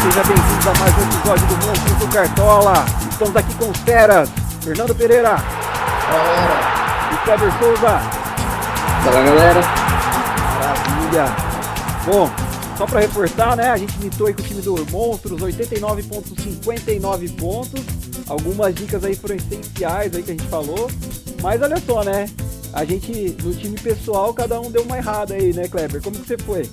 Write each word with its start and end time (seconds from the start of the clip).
seja 0.00 0.24
bem-vindo 0.24 0.70
a 0.70 0.78
mais 0.78 0.96
um 0.96 1.02
episódio 1.02 1.46
do 1.46 1.66
Monstro 1.66 1.94
do 1.96 2.08
Cartola. 2.08 2.84
Estamos 3.10 3.36
aqui 3.36 3.54
com 3.54 3.70
os 3.70 3.78
feras, 3.78 4.28
Fernando 4.62 4.94
Pereira. 4.94 5.38
Fala 5.38 6.24
galera. 6.24 7.12
E 7.12 7.16
Kleber 7.24 7.52
Souza. 7.58 7.98
Fala 9.04 9.22
galera. 9.22 9.60
Maravilha. 10.58 11.36
Bom, 12.06 12.30
só 12.78 12.86
para 12.86 13.00
reforçar, 13.00 13.56
né? 13.56 13.70
A 13.70 13.76
gente 13.76 13.94
imitou 13.96 14.26
aí 14.26 14.34
com 14.34 14.42
o 14.42 14.44
time 14.44 14.62
do 14.62 14.86
Monstros, 14.90 15.40
89.59 15.40 17.36
pontos. 17.36 17.80
Algumas 18.28 18.74
dicas 18.74 19.04
aí 19.04 19.14
foram 19.14 19.36
essenciais 19.36 20.14
aí 20.14 20.22
que 20.22 20.30
a 20.30 20.34
gente 20.34 20.48
falou. 20.48 20.90
Mas 21.42 21.60
olha 21.60 21.76
só, 21.84 22.02
né? 22.02 22.26
A 22.72 22.84
gente, 22.84 23.36
no 23.42 23.54
time 23.54 23.78
pessoal, 23.78 24.32
cada 24.32 24.58
um 24.60 24.70
deu 24.70 24.82
uma 24.82 24.96
errada 24.96 25.34
aí, 25.34 25.52
né, 25.52 25.68
Kleber? 25.68 26.00
Como 26.00 26.16
que 26.16 26.26
você 26.26 26.38
foi? 26.38 26.68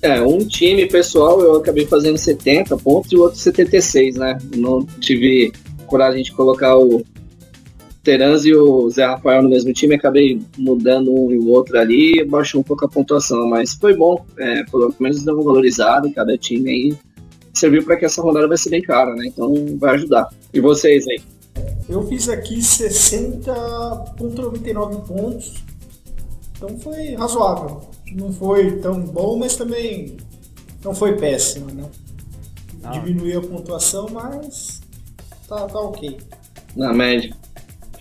É, 0.00 0.22
um 0.22 0.38
time 0.38 0.86
pessoal 0.86 1.40
eu 1.40 1.56
acabei 1.56 1.84
fazendo 1.84 2.16
70 2.16 2.76
pontos 2.76 3.10
e 3.10 3.16
o 3.16 3.22
outro 3.22 3.36
76, 3.38 4.14
né? 4.16 4.38
Não 4.54 4.86
tive 5.00 5.52
coragem 5.86 6.22
de 6.22 6.30
colocar 6.32 6.78
o 6.78 7.04
Terans 8.04 8.44
e 8.44 8.54
o 8.54 8.88
Zé 8.90 9.04
Rafael 9.04 9.42
no 9.42 9.48
mesmo 9.48 9.72
time, 9.72 9.96
acabei 9.96 10.40
mudando 10.56 11.12
um 11.12 11.32
e 11.32 11.38
o 11.38 11.48
outro 11.48 11.76
ali, 11.78 12.24
baixou 12.24 12.60
um 12.60 12.64
pouco 12.64 12.84
a 12.84 12.88
pontuação, 12.88 13.48
mas 13.48 13.74
foi 13.74 13.96
bom, 13.96 14.24
é, 14.38 14.62
pelo 14.64 14.94
menos 15.00 15.24
deu 15.24 15.34
uma 15.34 15.42
valorizada 15.44 16.08
cada 16.12 16.38
time 16.38 16.70
aí. 16.70 16.96
Serviu 17.52 17.82
para 17.82 17.96
que 17.96 18.04
essa 18.04 18.22
rodada 18.22 18.46
vai 18.46 18.56
ser 18.56 18.70
bem 18.70 18.82
cara, 18.82 19.16
né? 19.16 19.26
Então 19.26 19.52
vai 19.78 19.96
ajudar. 19.96 20.28
E 20.54 20.60
vocês 20.60 21.04
aí? 21.08 21.20
Eu 21.88 22.06
fiz 22.06 22.28
aqui 22.28 22.58
60,99 22.58 25.08
pontos, 25.08 25.54
então 26.56 26.78
foi 26.78 27.16
razoável 27.16 27.97
não 28.12 28.32
foi 28.32 28.78
tão 28.78 29.00
bom, 29.00 29.38
mas 29.38 29.56
também 29.56 30.16
não 30.84 30.94
foi 30.94 31.16
péssimo, 31.16 31.72
né? 31.72 31.88
Ah. 32.82 32.90
Diminuiu 32.90 33.40
a 33.40 33.42
pontuação, 33.42 34.08
mas 34.10 34.80
tá, 35.46 35.66
tá 35.66 35.80
ok. 35.80 36.18
Na 36.76 36.92
média. 36.92 37.34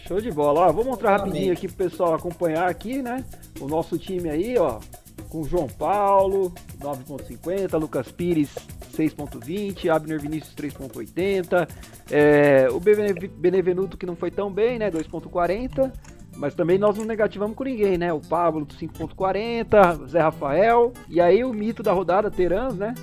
Show 0.08 0.22
de 0.22 0.31
bola. 0.31 0.67
Ó, 0.67 0.72
vou 0.72 0.86
mostrar 0.86 1.17
rapidinho 1.17 1.52
aqui 1.52 1.67
pro 1.67 1.89
pessoal 1.89 2.14
acompanhar 2.14 2.69
aqui, 2.69 3.02
né? 3.02 3.25
O 3.59 3.67
nosso 3.67 3.97
time 3.97 4.30
aí, 4.30 4.58
ó. 4.58 4.80
Com 5.30 5.44
João 5.44 5.67
Paulo, 5.67 6.53
9.50, 6.80 7.77
Lucas 7.77 8.09
Pires, 8.11 8.49
6.20, 8.97 9.89
Abner 9.89 10.19
Vinícius 10.19 10.55
3.80, 10.55 11.67
é, 12.09 12.67
o 12.71 12.80
Benevenuto 12.80 13.97
que 13.97 14.05
não 14.05 14.16
foi 14.16 14.31
tão 14.31 14.52
bem, 14.52 14.80
né, 14.80 14.89
2.40, 14.89 15.92
mas 16.38 16.53
também 16.53 16.77
nós 16.77 16.97
não 16.97 17.05
negativamos 17.05 17.55
com 17.55 17.63
ninguém, 17.63 17.97
né? 17.97 18.13
O 18.13 18.21
Pablo 18.21 18.63
do 18.63 18.73
5.40, 18.75 20.07
Zé 20.07 20.21
Rafael. 20.21 20.93
E 21.09 21.19
aí 21.19 21.43
o 21.43 21.53
mito 21.53 21.81
da 21.81 21.91
rodada, 21.91 22.30
Terans, 22.30 22.75
né? 22.75 22.93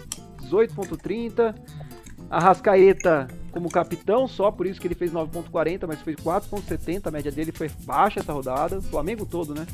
18.30. 0.42 1.54
A 2.30 2.38
Rascaeta 2.38 3.28
como 3.50 3.70
capitão, 3.70 4.26
só 4.26 4.50
por 4.50 4.66
isso 4.66 4.80
que 4.80 4.86
ele 4.86 4.94
fez 4.94 5.12
9.40, 5.12 5.86
mas 5.86 6.00
fez 6.02 6.16
4.70. 6.16 7.06
A 7.06 7.10
média 7.10 7.30
dele 7.30 7.52
foi 7.52 7.70
baixa 7.84 8.20
essa 8.20 8.32
rodada. 8.32 8.78
O 8.78 8.82
Flamengo 8.82 9.26
todo, 9.26 9.54
né? 9.54 9.66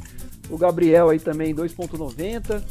O 0.49 0.59
Gabriel 0.59 1.11
aí 1.11 1.19
também 1.19 1.55
2.90. 1.55 2.63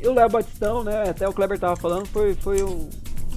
E 0.00 0.06
o 0.06 0.14
Léo 0.14 0.28
Batistão, 0.28 0.82
né? 0.82 1.08
Até 1.08 1.28
o 1.28 1.32
Kleber 1.32 1.58
tava 1.58 1.76
falando, 1.76 2.06
foi, 2.06 2.34
foi, 2.34 2.62
um, 2.62 2.88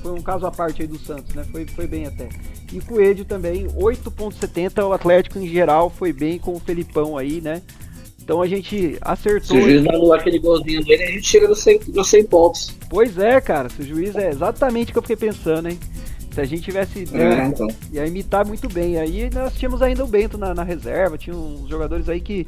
foi 0.02 0.12
um 0.12 0.22
caso 0.22 0.46
à 0.46 0.52
parte 0.52 0.82
aí 0.82 0.88
do 0.88 0.98
Santos, 0.98 1.34
né? 1.36 1.44
Foi, 1.46 1.66
foi 1.68 1.86
bem 1.88 2.06
até. 2.08 2.30
E 2.76 2.82
Coelho 2.82 3.24
também, 3.24 3.68
8.70. 3.68 4.86
O 4.86 4.92
Atlético 4.92 5.40
em 5.40 5.48
geral 5.48 5.90
foi 5.90 6.12
bem 6.12 6.38
com 6.38 6.54
o 6.54 6.60
Felipão 6.60 7.18
aí, 7.18 7.40
né? 7.40 7.62
Então 8.22 8.42
a 8.42 8.48
gente 8.48 8.98
acertou. 9.00 9.56
Se 9.56 9.58
o 9.58 9.62
juiz 9.62 9.84
não 9.84 9.96
anular 9.96 10.20
aquele 10.20 10.40
golzinho 10.40 10.84
dele, 10.84 11.04
a 11.04 11.12
gente 11.12 11.26
chega 11.26 11.48
nos 11.48 11.62
100, 11.62 11.82
nos 11.88 12.10
100 12.10 12.26
pontos. 12.26 12.76
Pois 12.90 13.18
é, 13.18 13.40
cara. 13.40 13.70
Se 13.70 13.82
o 13.82 13.86
juiz 13.86 14.16
é 14.16 14.30
exatamente 14.30 14.90
o 14.90 14.94
que 14.94 14.98
eu 14.98 15.04
fiquei 15.04 15.16
pensando, 15.16 15.70
hein? 15.70 15.80
Se 16.32 16.42
a 16.42 16.44
gente 16.44 16.64
tivesse. 16.64 17.08
É, 17.14 17.18
né, 17.18 17.52
então. 17.54 17.68
Ia 17.94 18.06
imitar 18.06 18.46
muito 18.46 18.68
bem. 18.68 18.98
Aí 18.98 19.30
nós 19.34 19.54
tínhamos 19.56 19.82
ainda 19.82 20.04
o 20.04 20.08
Bento 20.08 20.38
na, 20.38 20.54
na, 20.54 20.64
reserva, 20.64 21.18
tinha 21.18 21.36
uns 21.36 21.70
jogadores 21.70 22.10
aí 22.10 22.20
que. 22.20 22.46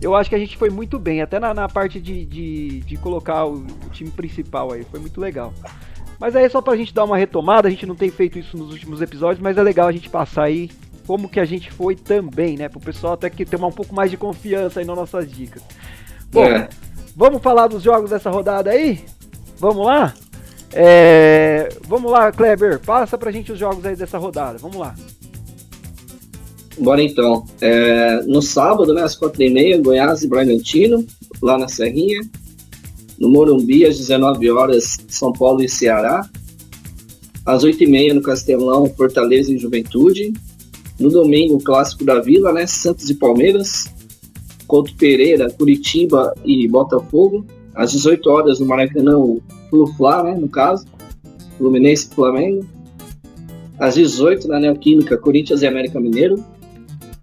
Eu 0.00 0.14
acho 0.14 0.28
que 0.28 0.36
a 0.36 0.38
gente 0.38 0.56
foi 0.56 0.70
muito 0.70 0.98
bem, 0.98 1.22
até 1.22 1.40
na, 1.40 1.54
na 1.54 1.68
parte 1.68 1.98
de, 1.98 2.26
de, 2.26 2.80
de 2.80 2.96
colocar 2.98 3.46
o, 3.46 3.54
o 3.54 3.90
time 3.90 4.10
principal 4.10 4.72
aí. 4.72 4.84
Foi 4.84 5.00
muito 5.00 5.20
legal. 5.20 5.54
Mas 6.24 6.34
aí 6.34 6.48
só 6.48 6.62
pra 6.62 6.74
gente 6.74 6.94
dar 6.94 7.04
uma 7.04 7.18
retomada, 7.18 7.68
a 7.68 7.70
gente 7.70 7.84
não 7.84 7.94
tem 7.94 8.10
feito 8.10 8.38
isso 8.38 8.56
nos 8.56 8.72
últimos 8.72 9.02
episódios, 9.02 9.42
mas 9.42 9.58
é 9.58 9.62
legal 9.62 9.88
a 9.88 9.92
gente 9.92 10.08
passar 10.08 10.44
aí 10.44 10.70
como 11.06 11.28
que 11.28 11.38
a 11.38 11.44
gente 11.44 11.70
foi 11.70 11.94
também, 11.94 12.56
né? 12.56 12.66
Pro 12.66 12.80
pessoal 12.80 13.12
até 13.12 13.28
que 13.28 13.44
ter 13.44 13.62
um 13.62 13.70
pouco 13.70 13.94
mais 13.94 14.10
de 14.10 14.16
confiança 14.16 14.80
aí 14.80 14.86
nas 14.86 14.96
nossas 14.96 15.30
dicas. 15.30 15.62
Bom, 16.32 16.46
é. 16.46 16.66
vamos 17.14 17.42
falar 17.42 17.66
dos 17.66 17.82
jogos 17.82 18.08
dessa 18.08 18.30
rodada 18.30 18.70
aí? 18.70 19.00
Vamos 19.58 19.84
lá? 19.84 20.14
É, 20.72 21.68
vamos 21.86 22.10
lá, 22.10 22.32
Kleber, 22.32 22.80
passa 22.80 23.18
pra 23.18 23.30
gente 23.30 23.52
os 23.52 23.58
jogos 23.58 23.84
aí 23.84 23.94
dessa 23.94 24.16
rodada, 24.16 24.56
vamos 24.56 24.78
lá. 24.78 24.94
Bora 26.78 27.02
então. 27.02 27.44
É, 27.60 28.22
no 28.22 28.40
sábado, 28.40 28.94
né, 28.94 29.02
às 29.02 29.14
quatro 29.14 29.42
e 29.42 29.50
meia, 29.50 29.76
Goiás 29.76 30.22
e 30.22 30.26
Bragantino, 30.26 31.04
lá 31.42 31.58
na 31.58 31.68
Serrinha. 31.68 32.22
No 33.18 33.28
Morumbi, 33.28 33.84
às 33.84 33.98
19 33.98 34.50
horas, 34.50 34.98
São 35.08 35.32
Paulo 35.32 35.62
e 35.62 35.68
Ceará. 35.68 36.28
Às 37.46 37.64
8h30 37.64 38.12
no 38.14 38.22
Castelão, 38.22 38.86
Fortaleza 38.96 39.52
e 39.52 39.58
Juventude. 39.58 40.32
No 40.98 41.10
domingo, 41.10 41.56
o 41.56 41.62
clássico 41.62 42.04
da 42.04 42.20
Vila, 42.20 42.52
né? 42.52 42.66
Santos 42.66 43.10
e 43.10 43.14
Palmeiras. 43.14 43.92
Couto 44.66 44.94
Pereira, 44.96 45.50
Curitiba 45.50 46.34
e 46.44 46.66
Botafogo. 46.66 47.44
Às 47.74 47.92
18 47.92 48.30
horas 48.30 48.60
no 48.60 48.66
Maracanã, 48.66 49.18
o 49.18 49.42
né? 50.24 50.36
No 50.38 50.48
caso. 50.48 50.86
Fluminense 51.58 52.08
e 52.10 52.14
Flamengo. 52.14 52.66
Às 53.78 53.94
18 53.94 54.48
na 54.48 54.60
Neoquímica, 54.60 55.16
Corinthians 55.16 55.62
e 55.62 55.66
América 55.66 56.00
Mineiro. 56.00 56.42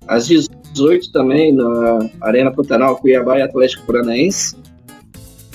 Às 0.08 0.28
18 0.28 1.12
também 1.12 1.54
na 1.54 2.10
Arena 2.22 2.52
Pantanal, 2.52 2.98
Cuiabá 2.98 3.40
e 3.40 3.42
Atlético 3.42 3.86
Paranaense. 3.86 4.56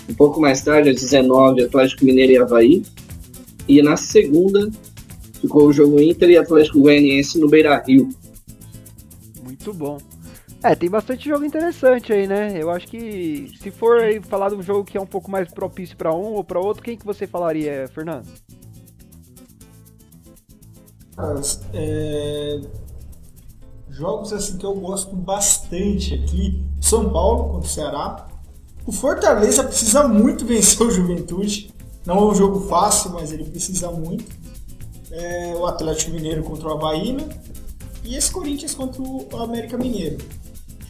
Um 0.08 0.14
pouco 0.14 0.40
mais 0.40 0.62
tarde, 0.62 0.90
às 0.90 1.00
19 1.00 1.64
Atlético 1.64 2.04
Mineiro 2.04 2.32
e 2.32 2.38
Havaí. 2.38 2.82
E 3.68 3.82
na 3.82 3.96
segunda, 3.96 4.70
ficou 5.40 5.66
o 5.66 5.72
jogo 5.72 6.00
Inter 6.00 6.30
e 6.30 6.36
Atlético 6.36 6.80
Goianiense 6.80 7.38
no 7.38 7.48
Beira 7.48 7.82
Rio. 7.86 8.08
Muito 9.42 9.72
bom. 9.72 9.98
É, 10.62 10.74
tem 10.74 10.90
bastante 10.90 11.28
jogo 11.28 11.44
interessante 11.44 12.12
aí, 12.12 12.26
né? 12.26 12.60
Eu 12.60 12.70
acho 12.70 12.88
que 12.88 13.52
se 13.60 13.70
for 13.70 14.00
aí 14.00 14.20
falar 14.20 14.48
de 14.48 14.56
um 14.56 14.62
jogo 14.62 14.84
que 14.84 14.96
é 14.96 15.00
um 15.00 15.06
pouco 15.06 15.30
mais 15.30 15.52
propício 15.52 15.96
para 15.96 16.12
um 16.12 16.34
ou 16.34 16.42
para 16.42 16.58
outro, 16.58 16.82
quem 16.82 16.96
que 16.96 17.04
você 17.04 17.26
falaria, 17.26 17.86
Fernando? 17.88 18.26
É... 21.72 22.60
Jogos 23.88 24.32
assim 24.32 24.58
que 24.58 24.66
eu 24.66 24.74
gosto 24.74 25.14
bastante 25.16 26.14
aqui. 26.14 26.62
São 26.80 27.10
Paulo 27.10 27.44
contra 27.52 27.68
o 27.68 27.70
Ceará. 27.70 28.25
O 28.86 28.92
Fortaleza 28.92 29.64
precisa 29.64 30.06
muito 30.06 30.46
vencer 30.46 30.86
o 30.86 30.90
Juventude. 30.90 31.74
Não 32.04 32.18
é 32.18 32.24
um 32.26 32.34
jogo 32.34 32.68
fácil, 32.68 33.10
mas 33.10 33.32
ele 33.32 33.44
precisa 33.44 33.90
muito. 33.90 34.24
É, 35.10 35.54
o 35.56 35.66
Atlético 35.66 36.12
Mineiro 36.12 36.44
contra 36.44 36.68
o 36.68 36.72
Havaí, 36.72 37.12
né? 37.12 37.28
E 38.04 38.14
esse 38.14 38.30
Corinthians 38.30 38.74
contra 38.74 39.02
o 39.02 39.26
América 39.42 39.76
Mineiro. 39.76 40.18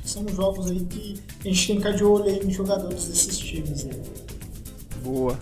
São 0.04 0.28
jogos 0.28 0.70
aí 0.70 0.80
que 0.80 1.22
a 1.40 1.48
gente 1.48 1.66
tem 1.66 1.76
que 1.76 1.82
ficar 1.82 1.96
de 1.96 2.04
olho 2.04 2.24
aí 2.24 2.44
nos 2.44 2.54
jogadores 2.54 3.06
desses 3.06 3.38
times 3.38 3.86
aí. 3.86 4.02
Boa. 5.02 5.38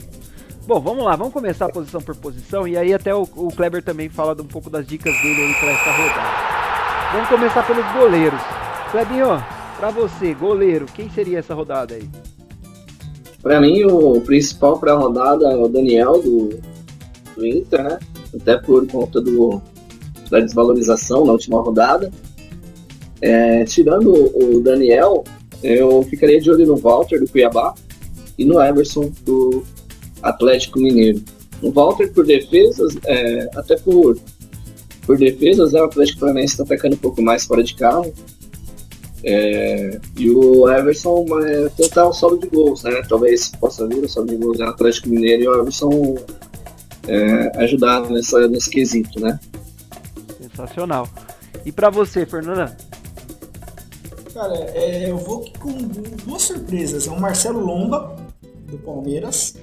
Bom, 0.67 0.81
vamos 0.81 1.05
lá, 1.05 1.17
vamos 1.17 1.33
começar 1.33 1.69
posição 1.69 2.01
por 2.01 2.17
posição 2.17 2.67
e 2.67 2.77
aí 2.77 2.95
até 2.95 3.15
o, 3.15 3.23
o 3.35 3.49
Kleber 3.49 3.83
também 3.83 4.09
fala 4.09 4.33
um 4.41 4.47
pouco 4.47 4.71
das 4.71 4.87
dicas 4.87 5.15
dele 5.21 5.43
aí 5.43 5.55
para 5.55 5.73
essa 5.73 5.93
rodada. 5.93 7.13
Vamos 7.13 7.29
começar 7.29 7.67
pelos 7.67 7.93
goleiros. 7.93 8.41
Klebinho, 8.91 9.45
para 9.77 9.91
você, 9.91 10.33
goleiro, 10.33 10.87
quem 10.87 11.11
seria 11.11 11.41
essa 11.41 11.53
rodada 11.53 11.95
aí? 11.95 12.09
Para 13.45 13.61
mim, 13.61 13.85
o 13.85 14.23
principal 14.23 14.79
para 14.79 14.95
a 14.95 14.97
rodada 14.97 15.53
é 15.53 15.55
o 15.55 15.69
Daniel 15.69 16.15
do, 16.15 16.59
do 17.37 17.47
Inter, 17.47 17.85
né? 17.85 17.99
Até 18.35 18.57
por 18.57 18.87
conta 18.87 19.21
do, 19.21 19.61
da 20.31 20.41
desvalorização 20.41 21.27
na 21.27 21.33
última 21.33 21.61
rodada. 21.61 22.11
É, 23.21 23.63
tirando 23.67 24.15
o 24.35 24.61
Daniel, 24.63 25.25
eu 25.63 26.03
ficaria 26.05 26.41
de 26.41 26.51
olho 26.51 26.67
no 26.67 26.77
Walter 26.77 27.21
do 27.21 27.29
Cuiabá 27.29 27.75
e 28.39 28.47
no 28.47 28.59
Everson 28.63 29.13
do 29.27 29.63
Atlético 30.23 30.79
Mineiro. 30.79 31.23
O 31.61 31.71
Walter 31.71 32.11
por 32.15 32.25
defesas, 32.25 32.97
é, 33.05 33.51
até 33.57 33.77
por, 33.77 34.19
por 35.07 35.19
defesas, 35.19 35.73
né, 35.73 35.83
o 35.83 35.85
Atlético 35.85 36.21
Paranaense 36.21 36.55
está 36.55 36.65
atacando 36.65 36.95
um 36.95 36.99
pouco 36.99 37.21
mais 37.21 37.45
fora 37.45 37.63
de 37.63 37.75
carro, 37.75 38.11
é, 39.27 39.99
e 40.19 40.31
o 40.31 40.69
Everson 40.69 41.25
é, 41.41 41.69
tentar 41.71 42.07
o 42.07 42.13
solo 42.13 42.39
de 42.39 42.47
gols, 42.49 42.83
né? 42.83 43.01
Talvez 43.09 43.49
possa 43.49 43.87
vir 43.89 44.05
o 44.05 44.09
solo 44.09 44.27
de 44.27 44.37
gols 44.37 44.59
no 44.59 44.69
Atlético 44.69 45.09
Mineiro 45.09 45.43
e 45.43 45.49
o 45.49 45.61
Everson 45.61 46.17
é, 47.09 47.65
ajudar 47.65 48.11
nessa, 48.11 48.47
nesse 48.49 48.71
quesito, 48.71 49.19
né? 49.19 49.41
Sensacional. 50.41 51.09
E 51.65 51.73
para 51.73 51.89
você, 51.89 52.27
Fernanda? 52.27 52.77
Cara, 54.35 54.57
é, 54.75 55.11
eu 55.11 55.17
vou 55.17 55.51
com 55.59 55.73
duas 56.27 56.43
surpresas. 56.43 57.07
É 57.07 57.11
o 57.11 57.19
Marcelo 57.19 57.61
Lomba, 57.61 58.17
do 58.69 58.77
Palmeiras, 58.79 59.55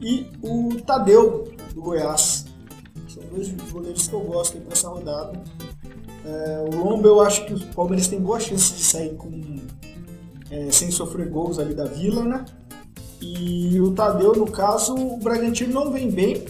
e 0.00 0.26
o 0.42 0.80
Tadeu, 0.86 1.52
do 1.74 1.82
Goiás. 1.82 2.46
São 3.08 3.22
dois 3.24 3.50
goleiros 3.70 4.08
que 4.08 4.14
eu 4.14 4.20
gosto 4.20 4.58
para 4.58 4.72
essa 4.72 4.88
rodada. 4.88 5.42
É, 6.24 6.64
o 6.66 6.76
Lomba 6.76 7.08
eu 7.08 7.20
acho 7.20 7.44
que 7.44 7.54
o 7.54 7.60
Palmeiras 7.74 8.08
tem 8.08 8.20
boa 8.20 8.40
chance 8.40 8.72
de 8.72 8.82
sair 8.82 9.14
com, 9.14 9.60
é, 10.50 10.70
sem 10.70 10.90
sofrer 10.90 11.28
gols 11.28 11.58
ali 11.58 11.74
da 11.74 11.84
Vila, 11.84 12.24
né? 12.24 12.44
E 13.20 13.80
o 13.80 13.92
Tadeu, 13.92 14.34
no 14.34 14.50
caso, 14.50 14.94
o 14.94 15.16
Bragantino 15.18 15.72
não 15.72 15.92
vem 15.92 16.10
bem, 16.10 16.44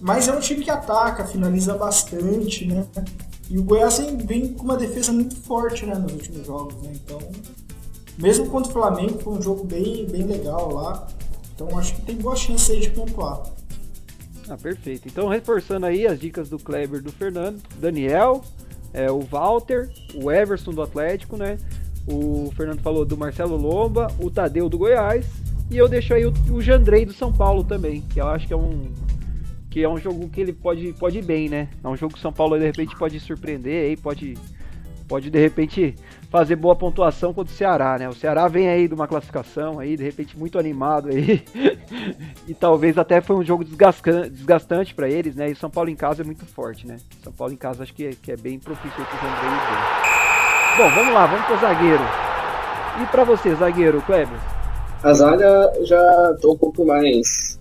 mas 0.00 0.28
é 0.28 0.32
um 0.32 0.40
time 0.40 0.64
que 0.64 0.70
ataca, 0.70 1.26
finaliza 1.26 1.74
bastante, 1.74 2.66
né? 2.66 2.86
E 3.48 3.58
o 3.58 3.62
Goiás 3.62 3.98
vem 3.98 4.52
com 4.52 4.64
uma 4.64 4.76
defesa 4.76 5.12
muito 5.12 5.36
forte 5.36 5.86
né, 5.86 5.94
nos 5.94 6.12
últimos 6.12 6.46
jogos, 6.46 6.74
né? 6.82 6.92
Então, 6.94 7.18
mesmo 8.18 8.50
contra 8.50 8.70
o 8.70 8.72
Flamengo, 8.72 9.18
foi 9.20 9.34
um 9.34 9.42
jogo 9.42 9.64
bem, 9.64 10.06
bem 10.06 10.24
legal 10.24 10.72
lá. 10.72 11.06
Então 11.54 11.78
acho 11.78 11.94
que 11.94 12.02
tem 12.02 12.16
boa 12.16 12.36
chance 12.36 12.70
aí 12.72 12.80
de 12.80 12.90
pontuar. 12.90 13.42
Ah, 14.48 14.56
perfeito. 14.56 15.08
Então, 15.08 15.28
reforçando 15.28 15.86
aí 15.86 16.06
as 16.06 16.18
dicas 16.18 16.48
do 16.48 16.58
Kleber 16.58 17.02
do 17.02 17.10
Fernando, 17.10 17.60
Daniel, 17.78 18.44
é, 18.96 19.10
o 19.10 19.20
Walter, 19.20 19.90
o 20.14 20.32
Everson 20.32 20.72
do 20.72 20.80
Atlético, 20.80 21.36
né? 21.36 21.58
O 22.08 22.50
Fernando 22.56 22.80
falou 22.80 23.04
do 23.04 23.16
Marcelo 23.16 23.56
Lomba, 23.56 24.06
o 24.18 24.30
Tadeu 24.30 24.70
do 24.70 24.78
Goiás, 24.78 25.26
e 25.70 25.76
eu 25.76 25.86
deixo 25.86 26.14
aí 26.14 26.24
o, 26.24 26.32
o 26.50 26.62
Jandrei 26.62 27.04
do 27.04 27.12
São 27.12 27.30
Paulo 27.30 27.62
também, 27.62 28.00
que 28.00 28.20
eu 28.20 28.26
acho 28.26 28.46
que 28.46 28.54
é 28.54 28.56
um 28.56 28.90
que 29.68 29.82
é 29.84 29.88
um 29.88 29.98
jogo 29.98 30.26
que 30.30 30.40
ele 30.40 30.54
pode 30.54 30.94
pode 30.94 31.18
ir 31.18 31.22
bem, 31.22 31.50
né? 31.50 31.68
É 31.84 31.88
um 31.88 31.96
jogo 31.96 32.14
que 32.14 32.18
o 32.18 32.22
São 32.22 32.32
Paulo 32.32 32.58
de 32.58 32.64
repente 32.64 32.96
pode 32.96 33.20
surpreender 33.20 33.84
aí, 33.84 33.96
pode 33.96 34.34
pode 35.06 35.28
de 35.28 35.38
repente 35.38 35.94
fazer 36.30 36.56
boa 36.56 36.74
pontuação 36.74 37.32
contra 37.32 37.52
o 37.52 37.56
Ceará, 37.56 37.98
né? 37.98 38.08
O 38.08 38.14
Ceará 38.14 38.48
vem 38.48 38.68
aí 38.68 38.88
de 38.88 38.94
uma 38.94 39.06
classificação 39.06 39.78
aí, 39.78 39.96
de 39.96 40.02
repente 40.02 40.36
muito 40.36 40.58
animado 40.58 41.08
aí. 41.08 41.42
e 42.46 42.54
talvez 42.54 42.98
até 42.98 43.20
foi 43.20 43.36
um 43.36 43.44
jogo 43.44 43.64
desgastante 43.64 44.94
para 44.94 45.08
eles, 45.08 45.34
né? 45.36 45.50
E 45.50 45.54
São 45.54 45.70
Paulo 45.70 45.90
em 45.90 45.96
casa 45.96 46.22
é 46.22 46.24
muito 46.24 46.44
forte, 46.44 46.86
né? 46.86 46.96
São 47.22 47.32
Paulo 47.32 47.52
em 47.52 47.56
casa 47.56 47.82
acho 47.82 47.94
que 47.94 48.06
é, 48.06 48.10
que 48.20 48.32
é 48.32 48.36
bem 48.36 48.58
propício 48.58 48.90
para 48.92 49.04
o 49.04 49.30
André 49.30 49.46
Bom, 50.76 50.90
vamos 50.94 51.14
lá, 51.14 51.26
vamos 51.26 51.46
pro 51.46 51.58
zagueiro. 51.58 52.02
E 53.02 53.06
para 53.06 53.24
você, 53.24 53.54
zagueiro, 53.54 54.02
Kleber? 54.02 54.38
A 55.02 55.12
zaga 55.12 55.72
já 55.84 56.36
tô 56.40 56.52
um 56.54 56.58
pouco 56.58 56.84
mais 56.84 57.58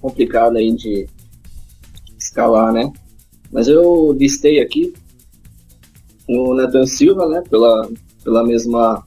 complicada 0.00 0.58
aí 0.58 0.72
de 0.72 1.06
escalar, 2.18 2.72
né? 2.72 2.92
Mas 3.50 3.68
eu 3.68 4.12
listei 4.12 4.60
aqui 4.60 4.92
o 6.28 6.54
Nathan 6.54 6.86
Silva, 6.86 7.28
né? 7.28 7.42
Pela, 7.48 7.88
pela 8.22 8.44
mesma. 8.44 9.04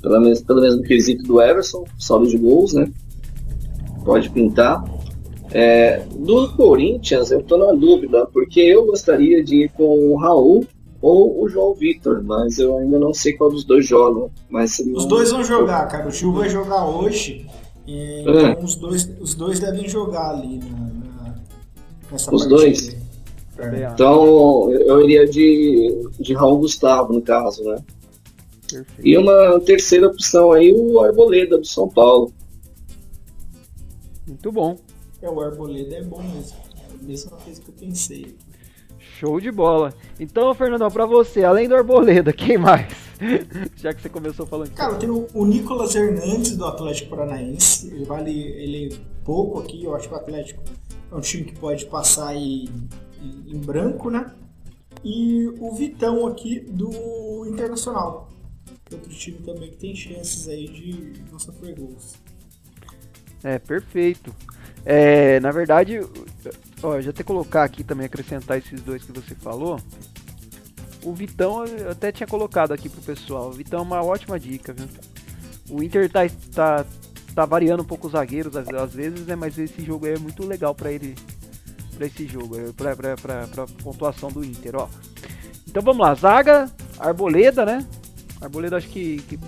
Pela 0.00 0.20
mes, 0.20 0.40
pelo 0.40 0.60
mesmo 0.60 0.82
quesito 0.82 1.24
do 1.24 1.40
Everson, 1.40 1.84
saldo 1.98 2.28
de 2.28 2.36
gols, 2.36 2.74
né? 2.74 2.90
Pode 4.04 4.30
pintar. 4.30 4.84
É, 5.50 6.04
do 6.14 6.52
Corinthians, 6.52 7.30
eu 7.30 7.42
tô 7.42 7.56
na 7.56 7.72
dúvida, 7.72 8.26
porque 8.26 8.60
eu 8.60 8.86
gostaria 8.86 9.42
de 9.42 9.64
ir 9.64 9.68
com 9.70 10.12
o 10.12 10.16
Raul 10.16 10.66
ou 11.00 11.42
o 11.42 11.48
João 11.48 11.74
Vitor, 11.74 12.22
mas 12.22 12.58
eu 12.58 12.76
ainda 12.78 12.98
não 12.98 13.12
sei 13.14 13.32
qual 13.32 13.50
dos 13.50 13.64
dois 13.64 13.86
jogam. 13.86 14.30
Mas 14.48 14.78
Os 14.78 15.06
dois 15.06 15.30
vão 15.30 15.44
jogar, 15.44 15.86
cara. 15.86 16.08
O 16.08 16.10
Gil 16.10 16.32
vai 16.32 16.48
jogar 16.48 16.86
hoje. 16.86 17.46
É. 17.88 18.20
Então 18.20 18.34
é. 18.34 18.58
os, 18.62 18.76
dois, 18.76 19.10
os 19.20 19.34
dois 19.34 19.60
devem 19.60 19.88
jogar 19.88 20.30
ali 20.30 20.58
na, 20.58 20.78
na, 20.78 21.34
nessa 22.10 22.34
Os 22.34 22.46
dois? 22.46 22.96
É. 23.58 23.90
Então 23.92 24.70
eu 24.70 25.02
iria 25.02 25.26
de, 25.26 26.08
de 26.18 26.34
Raul 26.34 26.58
Gustavo, 26.58 27.12
no 27.12 27.22
caso, 27.22 27.64
né? 27.64 27.82
Perfeito. 28.68 29.06
E 29.06 29.16
uma 29.16 29.60
terceira 29.60 30.08
opção 30.08 30.52
aí, 30.52 30.72
o 30.72 31.00
Arboleda 31.00 31.56
do 31.56 31.66
São 31.66 31.88
Paulo. 31.88 32.32
Muito 34.26 34.50
bom. 34.50 34.76
É, 35.22 35.30
o 35.30 35.40
Arboleda 35.40 35.96
é 35.96 36.02
bom 36.02 36.22
mesmo. 36.22 36.56
É 36.76 36.94
a 36.94 37.06
mesma 37.06 37.30
coisa 37.36 37.60
que 37.60 37.68
eu 37.68 37.74
pensei. 37.74 38.36
Show 38.98 39.40
de 39.40 39.50
bola. 39.50 39.94
Então, 40.20 40.52
Fernandão, 40.54 40.90
para 40.90 41.06
você, 41.06 41.42
além 41.42 41.68
do 41.68 41.74
Arboleda, 41.74 42.32
quem 42.34 42.58
mais? 42.58 42.86
Já 43.76 43.94
que 43.94 44.02
você 44.02 44.08
começou 44.08 44.44
falando. 44.46 44.72
Cara, 44.72 44.96
tem 44.96 45.08
o, 45.08 45.26
o 45.32 45.46
Nicolas 45.46 45.94
Hernandes 45.94 46.56
do 46.56 46.66
Atlético 46.66 47.10
Paranaense. 47.10 47.88
Ele 47.88 48.04
vale 48.04 48.30
ele 48.30 48.94
é 48.94 48.98
pouco 49.24 49.60
aqui. 49.60 49.84
Eu 49.84 49.94
acho 49.94 50.08
que 50.08 50.14
o 50.14 50.18
Atlético 50.18 50.62
é 51.10 51.14
um 51.14 51.20
time 51.20 51.44
que 51.44 51.58
pode 51.58 51.86
passar 51.86 52.28
aí 52.28 52.68
em 53.22 53.58
branco, 53.58 54.10
né? 54.10 54.30
E 55.04 55.46
o 55.60 55.72
Vitão 55.74 56.26
aqui 56.26 56.60
do 56.60 57.46
Internacional. 57.46 58.28
Outro 58.92 59.10
time 59.10 59.38
também 59.38 59.70
que 59.70 59.76
tem 59.76 59.94
chances 59.94 60.48
aí 60.48 60.68
de 60.68 61.22
não 61.30 61.38
sofrer 61.38 61.74
gols. 61.74 62.14
É, 63.42 63.58
perfeito. 63.58 64.34
É, 64.84 65.40
na 65.40 65.50
verdade, 65.50 66.00
ó, 66.82 67.00
já 67.00 67.10
até 67.10 67.24
colocar 67.24 67.64
aqui 67.64 67.82
também, 67.82 68.06
acrescentar 68.06 68.58
esses 68.58 68.80
dois 68.80 69.02
que 69.02 69.12
você 69.12 69.34
falou. 69.34 69.80
O 71.02 71.12
Vitão 71.12 71.64
eu 71.64 71.90
até 71.90 72.10
tinha 72.10 72.26
colocado 72.26 72.72
aqui 72.72 72.88
pro 72.88 73.00
pessoal. 73.00 73.48
O 73.48 73.52
Vitão 73.52 73.80
é 73.80 73.82
uma 73.82 74.04
ótima 74.04 74.38
dica, 74.38 74.72
viu? 74.72 74.88
O 75.68 75.82
Inter 75.82 76.10
tá, 76.10 76.20
tá, 76.54 76.86
tá 77.34 77.44
variando 77.44 77.82
um 77.82 77.86
pouco 77.86 78.06
os 78.06 78.12
zagueiros 78.12 78.56
às, 78.56 78.68
às 78.68 78.92
vezes, 78.92 79.26
né? 79.26 79.34
Mas 79.34 79.58
esse 79.58 79.84
jogo 79.84 80.06
é 80.06 80.16
muito 80.18 80.46
legal 80.46 80.74
para 80.74 80.92
ele 80.92 81.14
para 81.96 82.06
esse 82.06 82.26
jogo, 82.26 82.56
é, 82.58 82.72
para 82.72 83.66
pontuação 83.82 84.30
do 84.30 84.44
Inter, 84.44 84.76
ó. 84.76 84.88
Então 85.66 85.82
vamos 85.82 86.06
lá, 86.06 86.14
zaga, 86.14 86.70
Arboleda, 86.98 87.64
né? 87.64 87.86
Arboleda 88.40 88.76
acho 88.76 88.88
que, 88.88 89.18
que 89.22 89.38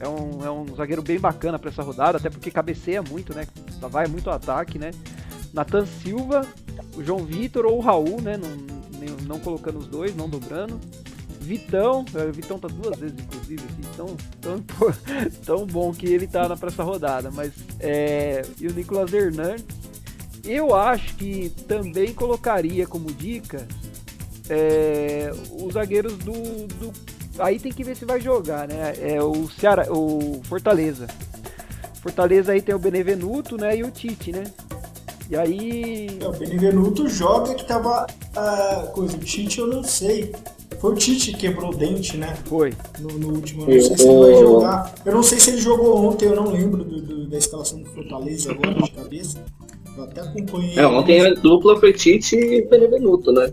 é, 0.00 0.08
um, 0.08 0.44
é 0.44 0.50
um 0.50 0.74
zagueiro 0.74 1.02
bem 1.02 1.18
bacana 1.18 1.58
para 1.58 1.70
essa 1.70 1.82
rodada, 1.82 2.18
até 2.18 2.30
porque 2.30 2.50
cabeceia 2.50 3.02
muito, 3.02 3.34
né? 3.34 3.46
Vai 3.90 4.06
muito 4.06 4.30
ataque, 4.30 4.78
né? 4.78 4.90
Nathan 5.52 5.86
Silva, 5.86 6.46
o 6.96 7.04
João 7.04 7.24
Vitor 7.24 7.66
ou 7.66 7.78
o 7.78 7.80
Raul, 7.80 8.20
né? 8.20 8.36
Não, 8.36 9.16
não 9.26 9.40
colocando 9.40 9.78
os 9.78 9.86
dois, 9.86 10.14
não 10.16 10.28
dobrando. 10.28 10.80
Vitão, 11.40 12.06
é, 12.14 12.24
o 12.24 12.32
Vitão 12.32 12.58
tá 12.58 12.68
duas 12.68 12.98
vezes, 12.98 13.18
inclusive, 13.18 13.62
assim, 13.62 13.82
tão, 13.96 14.16
tão, 14.40 14.64
tão 15.44 15.66
bom 15.66 15.92
que 15.92 16.06
ele 16.06 16.26
tá 16.26 16.56
para 16.56 16.68
essa 16.68 16.82
rodada. 16.82 17.30
Mas 17.30 17.52
é, 17.80 18.42
e 18.58 18.66
o 18.66 18.72
Nicolas 18.72 19.12
Hernandes, 19.12 19.64
eu 20.44 20.74
acho 20.74 21.14
que 21.16 21.50
também 21.66 22.12
colocaria 22.12 22.86
como 22.86 23.12
dica 23.12 23.66
é, 24.48 25.30
os 25.58 25.74
zagueiros 25.74 26.16
do, 26.18 26.32
do, 26.66 26.92
Aí 27.38 27.58
tem 27.58 27.72
que 27.72 27.82
ver 27.82 27.96
se 27.96 28.04
vai 28.04 28.20
jogar, 28.20 28.68
né? 28.68 28.94
É 29.00 29.22
o 29.22 29.48
Ceará, 29.48 29.86
o 29.90 30.40
Fortaleza. 30.44 31.08
Fortaleza 32.00 32.52
aí 32.52 32.62
tem 32.62 32.74
o 32.74 32.78
Benevenuto, 32.78 33.56
né? 33.56 33.76
E 33.76 33.82
o 33.82 33.90
Tite, 33.90 34.30
né? 34.30 34.44
E 35.28 35.36
aí. 35.36 36.18
É, 36.20 36.28
o 36.28 36.32
Benevenuto 36.32 37.08
joga 37.08 37.54
que 37.54 37.66
tava. 37.66 38.06
A 38.36 38.90
coisa, 38.92 39.16
o 39.16 39.20
Tite 39.20 39.58
eu 39.58 39.66
não 39.66 39.82
sei. 39.82 40.32
Foi 40.78 40.92
o 40.92 40.96
Tite 40.96 41.32
que 41.32 41.38
quebrou 41.38 41.72
o 41.72 41.76
dente, 41.76 42.16
né? 42.16 42.36
Foi. 42.44 42.72
No, 43.00 43.08
no 43.18 43.34
último. 43.34 43.62
Eu 43.68 43.74
não 43.74 43.82
sei 43.82 43.96
se 43.96 44.06
ele 44.06 44.20
vai 44.20 44.40
jogar. 44.40 44.94
Eu 45.04 45.12
não 45.14 45.22
sei 45.22 45.40
se 45.40 45.50
ele 45.50 45.60
jogou 45.60 46.04
ontem, 46.04 46.26
eu 46.26 46.36
não 46.36 46.52
lembro 46.52 46.84
do, 46.84 47.00
do, 47.00 47.26
da 47.26 47.38
escalação 47.38 47.82
do 47.82 47.90
Fortaleza 47.90 48.52
agora 48.52 48.74
de 48.74 48.90
cabeça. 48.92 49.44
Eu 49.96 50.04
até 50.04 50.20
acompanhei. 50.20 50.78
É, 50.78 50.86
ontem 50.86 51.20
a 51.20 51.34
dupla 51.34 51.78
foi 51.78 51.92
Tite 51.92 52.36
e 52.36 52.66
Benevenuto, 52.66 53.32
né? 53.32 53.52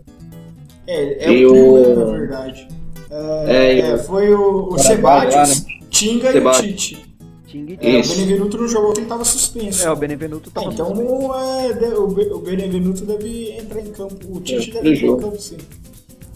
É, 0.87 1.25
é 1.25 1.31
e 1.31 1.45
o 1.45 1.51
trio, 1.51 1.95
né, 1.95 2.05
na 2.05 2.11
verdade. 2.11 2.67
É, 3.09 3.53
é, 3.53 3.79
é 3.79 3.97
foi 3.97 4.33
o, 4.33 4.69
o 4.69 4.75
né? 4.75 5.45
Tinga 5.89 6.31
e 6.31 6.39
o 6.39 6.51
Tite. 6.51 7.05
Tinga 7.45 7.73
e 7.73 7.97
é, 7.97 7.99
o 7.99 8.07
Benevenuto 8.07 8.57
não 8.57 8.67
jogou 8.67 8.87
porque 8.89 9.01
estava 9.01 9.25
suspenso. 9.25 9.83
É, 9.83 9.91
o 9.91 9.95
Benevenuto 9.95 10.49
estava 10.49 10.69
é, 10.69 10.73
Então 10.73 11.35
é, 11.35 12.33
o 12.33 12.39
Benevenuto 12.39 13.05
deve 13.05 13.51
entrar 13.51 13.81
em 13.81 13.91
campo. 13.91 14.15
O 14.29 14.39
Tite 14.39 14.71
deve 14.71 14.95
entrar 14.95 15.07
em 15.07 15.17
campo, 15.17 15.39
sim. 15.39 15.57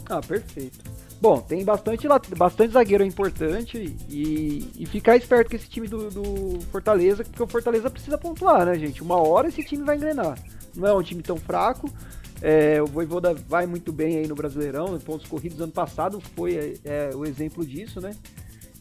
Ah, 0.08 0.22
perfeito. 0.22 0.80
Bom, 1.22 1.40
tem 1.40 1.64
bastante, 1.64 2.08
bastante 2.38 2.74
zagueiro 2.74 3.04
importante 3.04 3.96
e, 4.10 4.70
e 4.78 4.86
ficar 4.86 5.16
esperto 5.16 5.50
com 5.50 5.56
esse 5.56 5.70
time 5.70 5.88
do, 5.88 6.10
do, 6.10 6.62
Fortaleza, 6.72 7.24
porque 7.24 7.42
o 7.42 7.48
Fortaleza 7.48 7.90
precisa 7.90 8.18
pontuar, 8.18 8.66
né, 8.66 8.78
gente? 8.78 9.02
Uma 9.02 9.18
hora 9.18 9.48
esse 9.48 9.64
time 9.64 9.84
vai 9.84 9.96
engrenar. 9.96 10.38
Não 10.76 10.88
é 10.88 10.94
um 10.94 11.02
time 11.02 11.24
tão 11.24 11.38
fraco. 11.38 11.90
É, 12.42 12.82
o 12.82 12.86
Voivoda 12.86 13.34
vai 13.34 13.66
muito 13.66 13.94
bem 13.94 14.18
aí 14.18 14.28
no 14.28 14.36
Brasileirão, 14.36 14.96
em 14.96 15.00
pontos 15.00 15.26
corridos 15.26 15.60
ano 15.62 15.72
passado 15.72 16.20
foi 16.20 16.56
é, 16.56 16.74
é, 16.84 17.16
o 17.16 17.26
exemplo 17.26 17.66
disso, 17.66 18.02
né? 18.02 18.12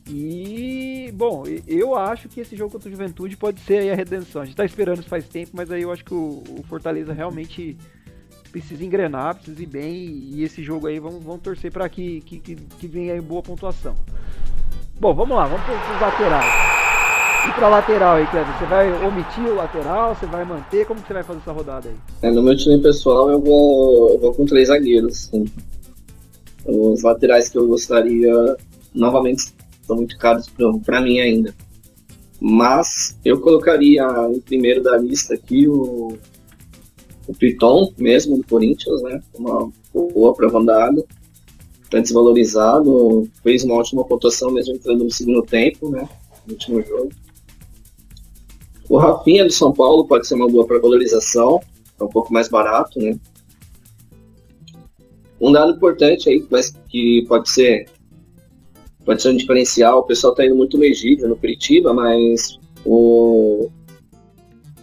E, 0.07 1.11
bom, 1.15 1.45
eu 1.67 1.95
acho 1.95 2.29
que 2.29 2.41
esse 2.41 2.55
jogo 2.57 2.73
contra 2.73 2.89
o 2.89 2.93
Juventude 2.93 3.37
pode 3.37 3.61
ser 3.61 3.79
aí 3.79 3.91
a 3.91 3.95
redenção. 3.95 4.43
A 4.43 4.45
gente 4.45 4.57
tá 4.57 4.65
esperando 4.65 5.01
isso 5.01 5.09
faz 5.09 5.27
tempo, 5.27 5.53
mas 5.55 5.71
aí 5.71 5.83
eu 5.83 5.91
acho 5.91 6.05
que 6.05 6.13
o, 6.13 6.43
o 6.59 6.63
Fortaleza 6.69 7.13
realmente 7.15 7.79
precisa 8.55 8.85
engrenar, 8.85 9.35
precisa 9.35 9.61
ir 9.61 9.67
bem 9.67 10.29
e 10.33 10.45
esse 10.45 10.63
jogo 10.63 10.87
aí 10.87 11.01
vamos, 11.01 11.25
vamos 11.25 11.43
torcer 11.43 11.73
para 11.73 11.89
que, 11.89 12.21
que, 12.21 12.39
que, 12.39 12.87
venha 12.87 13.13
aí 13.13 13.21
boa 13.21 13.43
pontuação. 13.43 13.97
Bom, 15.01 15.13
vamos 15.13 15.37
lá, 15.37 15.47
vamos 15.47 15.65
para 15.65 15.75
os 15.75 16.01
laterais. 16.01 16.55
E 17.49 17.53
para 17.53 17.69
lateral 17.69 18.17
aí, 18.17 18.27
Cleber, 18.29 18.57
você 18.57 18.65
vai 18.67 18.93
omitir 19.05 19.45
o 19.45 19.57
lateral, 19.57 20.15
você 20.15 20.27
vai 20.27 20.45
manter? 20.45 20.87
Como 20.87 21.03
que 21.03 21.09
você 21.09 21.15
vai 21.15 21.25
fazer 21.25 21.41
essa 21.41 21.51
rodada 21.51 21.89
aí? 21.89 21.97
É, 22.23 22.31
no 22.31 22.45
meu 22.45 22.57
time 22.57 22.81
pessoal 22.81 23.29
eu 23.29 23.41
vou, 23.41 24.11
eu 24.11 24.21
vou 24.21 24.33
com 24.33 24.47
três 24.47 24.69
zagueiros. 24.69 25.25
Sim. 25.25 25.47
Os 26.65 27.03
laterais 27.03 27.49
que 27.49 27.59
eu 27.59 27.67
gostaria, 27.67 28.57
novamente, 28.95 29.53
estão 29.83 29.97
muito 29.97 30.17
caros 30.17 30.49
para 30.87 31.01
mim 31.01 31.19
ainda. 31.19 31.53
Mas 32.41 33.19
eu 33.25 33.41
colocaria 33.41 34.07
em 34.33 34.41
primeiro 34.41 34.81
da 34.81 34.97
lista 34.97 35.35
aqui 35.35 35.67
o 35.67 36.17
o 37.27 37.35
Piton 37.35 37.93
mesmo 37.97 38.37
do 38.37 38.47
Corinthians, 38.47 39.03
né? 39.03 39.21
Uma 39.35 39.71
boa 39.93 40.35
para 40.35 40.49
rodada. 40.49 41.05
Tá 41.91 42.01
desvalorizado, 42.01 43.29
fez 43.43 43.63
uma 43.63 43.75
ótima 43.75 44.05
pontuação 44.05 44.51
mesmo 44.51 44.75
entrando 44.75 45.05
no 45.05 45.11
segundo 45.11 45.43
tempo, 45.43 45.89
né? 45.91 46.09
No 46.47 46.55
último 46.55 46.83
jogo. 46.83 47.11
O 48.89 48.97
Rafinha 48.99 49.45
do 49.45 49.53
São 49.53 49.73
Paulo 49.73 50.07
pode 50.07 50.27
ser 50.27 50.35
uma 50.35 50.49
boa 50.49 50.67
para 50.67 50.79
valorização, 50.79 51.61
é 51.99 52.05
um 52.05 52.09
pouco 52.09 52.33
mais 52.33 52.49
barato, 52.49 52.99
né? 52.99 53.19
Um 55.41 55.53
dado 55.53 55.73
importante 55.73 56.29
aí 56.29 56.47
que 56.89 57.23
pode 57.27 57.51
ser 57.51 57.87
pode 59.05 59.21
ser 59.21 59.31
um 59.31 59.37
diferencial, 59.37 60.01
o 60.01 60.05
pessoal 60.05 60.33
está 60.33 60.47
indo 60.47 60.57
muito 60.57 60.83
Egídio, 60.83 61.29
no 61.29 61.37
Curitiba, 61.37 61.93
mas 61.93 62.59
o 62.85 63.71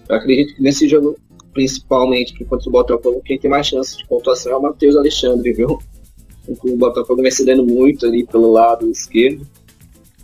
eu 0.08 0.16
acredito 0.16 0.56
que 0.56 0.62
nesse 0.62 0.88
jogo 0.88 1.18
principalmente 1.54 2.34
que 2.34 2.46
contra 2.46 2.68
o 2.70 2.72
Botafogo, 2.72 3.22
quem 3.24 3.40
tem 3.40 3.50
mais 3.50 3.68
chances 3.68 3.98
de 3.98 4.08
pontuação 4.08 4.52
é 4.52 4.56
o 4.56 4.62
Matheus 4.62 4.96
Alexandre, 4.96 5.54
viu? 5.54 5.80
O 6.48 6.78
Botafogo 6.78 7.22
vem 7.22 7.32
cedendo 7.32 7.66
muito 7.66 8.06
ali 8.06 8.26
pelo 8.26 8.52
lado 8.52 8.90
esquerdo 8.90 9.48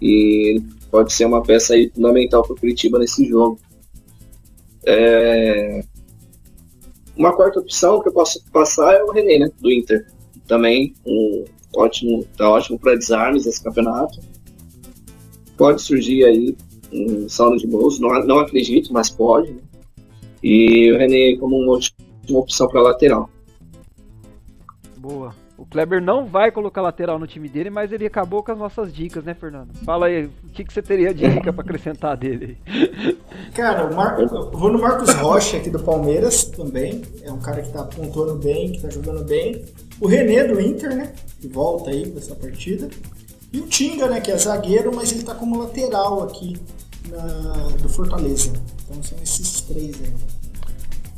e 0.02 0.62
pode 0.90 1.14
ser 1.14 1.26
uma 1.26 1.42
peça 1.42 1.74
aí 1.74 1.90
fundamental 1.94 2.44
para 2.44 2.54
o 2.54 2.60
Curitiba 2.60 3.00
nesse 3.00 3.26
jogo. 3.26 3.60
É... 4.86 5.84
Uma 7.16 7.36
quarta 7.36 7.60
opção 7.60 8.02
que 8.02 8.10
eu 8.10 8.14
posso 8.14 8.44
passar 8.52 8.94
é 8.94 9.04
o 9.04 9.12
René, 9.12 9.40
né, 9.40 9.52
do 9.60 9.72
Inter. 9.72 10.08
Também 10.48 10.94
um 11.06 11.46
ótimo, 11.76 12.26
tá 12.38 12.50
ótimo 12.50 12.80
para 12.80 12.96
desarmes 12.96 13.46
nesse 13.46 13.64
campeonato. 13.64 14.20
Pode 15.58 15.82
surgir 15.82 16.24
aí 16.24 16.56
um 16.92 17.28
saldo 17.28 17.58
de 17.58 17.68
gols, 17.68 18.00
não, 18.00 18.10
não 18.26 18.40
acredito, 18.40 18.94
mas 18.94 19.10
pode. 19.10 19.52
Né? 19.52 19.62
E 20.50 20.89
o 20.94 20.98
René 20.98 21.36
como 21.38 21.58
uma 21.58 21.74
última 21.74 22.39
opção 22.39 22.70
para 22.70 22.82
lateral. 22.82 23.30
Boa. 24.96 25.36
O 25.58 25.66
Kleber 25.66 26.01
não 26.01 26.25
vai 26.25 26.51
colocar 26.51 26.82
lateral 26.82 27.20
no 27.20 27.27
time 27.27 27.50
dele, 27.50 27.70
mas 27.70 27.92
ele 27.92 28.06
acabou 28.06 28.42
com 28.42 28.54
as 28.54 28.58
nossas 28.58 28.94
dicas, 28.94 29.25
né, 29.25 29.34
Fernando? 29.34 29.74
Fala 29.84 30.06
aí, 30.06 30.24
o 30.24 30.50
que, 30.54 30.63
que 30.63 30.72
você 30.72 30.82
teria 30.82 31.13
de 31.13 31.27
dica 31.27 31.51
para 31.51 31.63
acrescentar 31.63 32.16
dele? 32.16 32.58
Cara, 33.54 33.94
Mar... 33.94 34.22
eu 34.22 34.50
vou 34.51 34.72
no 34.72 34.80
Marcos 34.80 35.13
Rocha 35.16 35.58
aqui 35.58 35.70
do 35.70 35.84
Palmeiras 35.84 36.46
também. 36.46 37.01
É 37.24 37.32
um 37.32 37.39
cara 37.39 37.62
que 37.62 37.74
tá 37.74 37.84
pontuando 37.84 38.36
bem, 38.36 38.72
que 38.72 38.82
tá 38.82 38.89
jogando 38.89 39.25
bem. 39.25 39.66
O 40.00 40.08
René 40.08 40.46
do 40.46 40.62
Inter, 40.62 40.96
né? 40.96 41.12
Que 41.42 41.50
volta 41.50 41.89
aí 41.89 42.10
para 42.10 42.22
essa 42.22 42.36
partida. 42.36 42.88
E 43.51 43.60
o 43.60 43.68
Tinga, 43.68 44.08
né? 44.08 44.22
Que 44.22 44.32
é 44.32 44.38
zagueiro, 44.38 44.96
mas 44.96 45.12
ele 45.12 45.24
tá 45.24 45.36
como 45.36 45.60
lateral 45.60 46.24
aqui 46.24 46.56
na... 47.10 47.18
do 47.82 47.89
Fortaleza. 47.89 48.54
Então 48.86 49.04
são 49.04 49.18
esses 49.22 49.62
três 49.62 50.01
aí. 50.01 50.37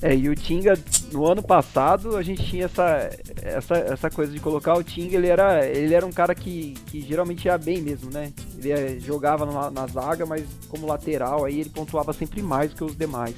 É, 0.02 0.16
e 0.16 0.30
o 0.30 0.36
Tinga, 0.36 0.80
no 1.12 1.26
ano 1.26 1.44
passado, 1.44 2.16
a 2.16 2.24
gente 2.24 2.44
tinha 2.44 2.66
essa, 2.66 3.10
essa, 3.42 3.76
essa 3.76 4.10
coisa 4.10 4.32
de 4.32 4.40
colocar 4.40 4.76
o 4.76 4.84
Tinga, 4.84 5.18
ele 5.18 5.28
era, 5.28 5.68
ele 5.68 5.94
era 5.94 6.06
um 6.06 6.12
cara 6.12 6.34
que, 6.34 6.76
que 6.86 7.02
geralmente 7.02 7.46
ia 7.46 7.58
bem 7.58 7.82
mesmo, 7.82 8.10
né? 8.10 8.32
Ele 8.58 8.72
é, 8.72 9.00
jogava 9.00 9.46
na, 9.46 9.70
na 9.70 9.88
zaga, 9.88 10.26
mas 10.26 10.46
como 10.70 10.88
lateral, 10.88 11.44
aí 11.44 11.60
ele 11.60 11.70
pontuava 11.70 12.14
sempre 12.14 12.42
mais 12.42 12.74
que 12.74 12.84
os 12.84 12.96
demais. 12.96 13.36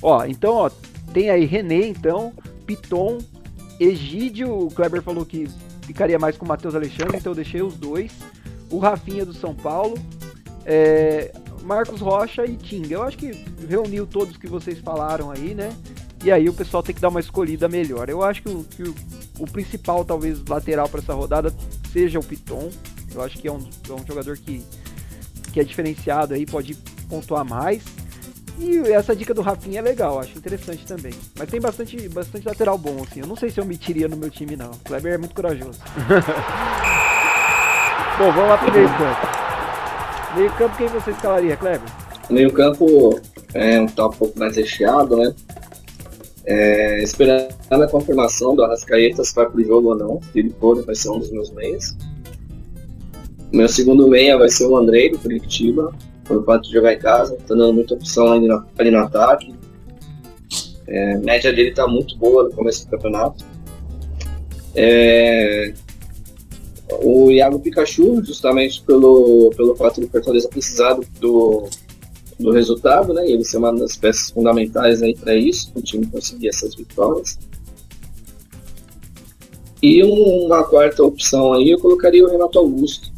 Ó, 0.00 0.24
então, 0.24 0.54
ó, 0.54 0.70
tem 1.12 1.28
aí 1.28 1.44
René, 1.44 1.88
então, 1.88 2.32
Piton, 2.64 3.18
Egídio, 3.80 4.66
o 4.66 4.70
Kleber 4.70 5.02
falou 5.02 5.26
que 5.26 5.48
ficaria 5.82 6.18
mais 6.18 6.36
com 6.36 6.44
o 6.44 6.48
Matheus 6.48 6.74
Alexandre, 6.74 7.16
então 7.16 7.32
eu 7.32 7.36
deixei 7.36 7.62
os 7.62 7.74
dois. 7.74 8.12
O 8.70 8.78
Rafinha 8.78 9.24
do 9.24 9.32
São 9.32 9.54
Paulo, 9.54 9.96
é, 10.64 11.32
Marcos 11.62 12.00
Rocha 12.00 12.44
e 12.44 12.56
Tinga. 12.56 12.94
Eu 12.94 13.02
acho 13.02 13.18
que 13.18 13.32
reuniu 13.68 14.06
todos 14.06 14.36
que 14.36 14.46
vocês 14.46 14.78
falaram 14.78 15.30
aí, 15.30 15.54
né? 15.54 15.76
E 16.24 16.32
aí 16.32 16.48
o 16.48 16.54
pessoal 16.54 16.82
tem 16.82 16.94
que 16.94 17.00
dar 17.00 17.08
uma 17.08 17.20
escolhida 17.20 17.68
melhor. 17.68 18.08
Eu 18.08 18.22
acho 18.22 18.42
que 18.42 18.48
o, 18.48 18.64
que 18.64 18.82
o, 18.82 18.94
o 19.40 19.50
principal, 19.50 20.04
talvez, 20.04 20.42
lateral 20.48 20.88
para 20.88 21.00
essa 21.00 21.14
rodada 21.14 21.52
seja 21.92 22.18
o 22.18 22.24
Piton. 22.24 22.70
Eu 23.14 23.22
acho 23.22 23.38
que 23.38 23.48
é 23.48 23.52
um, 23.52 23.68
é 23.88 23.92
um 23.92 24.06
jogador 24.06 24.36
que, 24.36 24.62
que 25.52 25.60
é 25.60 25.64
diferenciado 25.64 26.34
aí, 26.34 26.44
pode 26.44 26.74
pontuar 27.08 27.44
mais. 27.44 27.82
E 28.58 28.78
essa 28.90 29.14
dica 29.14 29.34
do 29.34 29.42
Rafinha 29.42 29.80
é 29.80 29.82
legal, 29.82 30.18
acho 30.18 30.38
interessante 30.38 30.86
também. 30.86 31.12
Mas 31.38 31.50
tem 31.50 31.60
bastante, 31.60 32.08
bastante 32.08 32.48
lateral 32.48 32.78
bom, 32.78 33.02
assim. 33.06 33.20
Eu 33.20 33.26
não 33.26 33.36
sei 33.36 33.50
se 33.50 33.60
eu 33.60 33.66
metiria 33.66 34.08
no 34.08 34.16
meu 34.16 34.30
time, 34.30 34.56
não. 34.56 34.70
O 34.70 34.78
Kleber 34.78 35.12
é 35.12 35.18
muito 35.18 35.34
corajoso. 35.34 35.78
bom, 38.18 38.32
vamos 38.32 38.48
lá 38.48 38.58
pro 38.58 38.72
meio 38.72 38.88
campo. 38.88 39.26
Meio 40.36 40.50
campo, 40.52 40.76
quem 40.76 40.88
você 40.88 41.10
escalaria, 41.10 41.56
Kleber? 41.56 41.88
Meio 42.30 42.52
campo 42.52 43.20
é 43.52 43.78
um 43.78 43.86
tá 43.86 44.06
um 44.06 44.10
pouco 44.10 44.38
mais 44.38 44.56
recheado, 44.56 45.16
né? 45.16 45.34
É, 46.46 47.02
esperando 47.02 47.48
a 47.70 47.88
confirmação 47.88 48.54
do 48.54 48.62
Arrascaeta 48.62 49.24
se 49.24 49.34
vai 49.34 49.50
pro 49.50 49.64
jogo 49.64 49.88
ou 49.88 49.96
não. 49.96 50.20
Se 50.22 50.38
ele 50.38 50.54
for, 50.60 50.80
vai 50.84 50.94
ser 50.94 51.10
um 51.10 51.18
dos 51.18 51.30
meus 51.30 51.50
meias. 51.50 51.96
Meu 53.52 53.68
segundo 53.68 54.08
meia 54.08 54.38
vai 54.38 54.48
ser 54.48 54.66
o 54.66 54.76
Andrei, 54.76 55.10
do 55.10 55.18
Curitiba, 55.18 55.92
pelo 56.26 56.44
fato 56.44 56.62
de 56.62 56.72
jogar 56.72 56.92
em 56.92 56.98
casa, 56.98 57.36
tá 57.46 57.54
dando 57.54 57.72
muita 57.72 57.94
opção 57.94 58.32
ali 58.32 58.46
no, 58.46 58.64
ali 58.78 58.90
no 58.90 58.98
ataque. 58.98 59.54
É, 60.86 61.14
a 61.14 61.18
média 61.18 61.52
dele 61.52 61.72
tá 61.72 61.86
muito 61.86 62.16
boa 62.16 62.44
no 62.44 62.52
começo 62.52 62.84
do 62.84 62.90
campeonato. 62.90 63.44
É, 64.74 65.72
o 67.02 67.30
Iago 67.30 67.58
Pikachu, 67.58 68.22
justamente 68.24 68.82
pelo, 68.82 69.50
pelo 69.56 69.74
fato 69.74 70.00
do 70.00 70.08
Fortaleza 70.08 70.48
precisar 70.48 70.96
do, 71.20 71.68
do 72.38 72.50
resultado, 72.50 73.12
né? 73.14 73.26
E 73.26 73.32
ele 73.32 73.44
ser 73.44 73.58
uma 73.58 73.74
das 73.74 73.96
peças 73.96 74.30
fundamentais 74.30 75.02
aí 75.02 75.14
para 75.16 75.34
isso, 75.34 75.72
o 75.74 75.82
time 75.82 76.06
conseguir 76.06 76.48
essas 76.48 76.74
vitórias. 76.74 77.38
E 79.82 80.02
uma 80.02 80.64
quarta 80.64 81.02
opção 81.02 81.52
aí, 81.52 81.70
eu 81.70 81.78
colocaria 81.78 82.24
o 82.24 82.28
Renato 82.28 82.58
Augusto. 82.58 83.12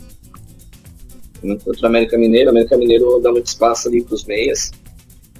Contra 1.40 1.84
o 1.84 1.87
América 1.87 2.18
Mineiro, 2.18 2.48
o 2.48 2.50
América 2.50 2.76
Mineiro 2.76 3.20
dá 3.20 3.30
muito 3.30 3.46
espaço 3.46 3.88
ali 3.88 4.02
para 4.02 4.14
os 4.14 4.25
meias. 4.25 4.72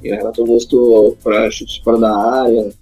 E 0.02 0.12
o 0.12 0.14
Renato 0.14 0.40
Augusto, 0.40 1.16
para 1.23 1.50
chute 1.50 1.82
fora 1.82 1.99
da 1.99 2.16
área, 2.16 2.73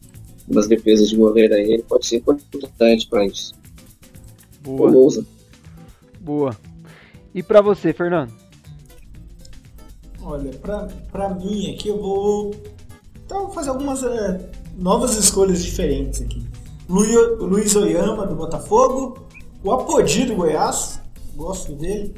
umas 0.49 0.69
defesas 0.69 1.09
de 1.09 1.17
goleiro 1.17 1.55
aí, 1.55 1.73
ele 1.73 1.83
pode 1.83 2.07
ser 2.07 2.17
importante 2.17 3.09
para 3.09 3.27
isso. 3.27 3.55
Boa. 4.63 4.91
Boa. 4.91 5.25
Boa. 6.21 6.57
E 7.35 7.43
para 7.43 7.61
você, 7.61 7.93
Fernando? 7.93 8.46
Olha, 10.29 10.51
para 11.13 11.29
mim 11.29 11.73
aqui 11.73 11.89
eu 11.89 12.03
vou 12.03 12.51
então, 13.25 13.49
fazer 13.53 13.71
algumas 13.71 14.03
é, 14.03 14.51
novas 14.77 15.17
escolhas 15.17 15.65
diferentes 15.65 16.21
aqui. 16.21 16.45
Luiz 16.89 17.77
Oyama 17.77 18.27
do 18.27 18.35
Botafogo, 18.35 19.19
o 19.63 19.71
Apodi 19.71 20.25
do 20.25 20.35
Goiás, 20.35 21.01
gosto 21.37 21.73
dele. 21.75 22.13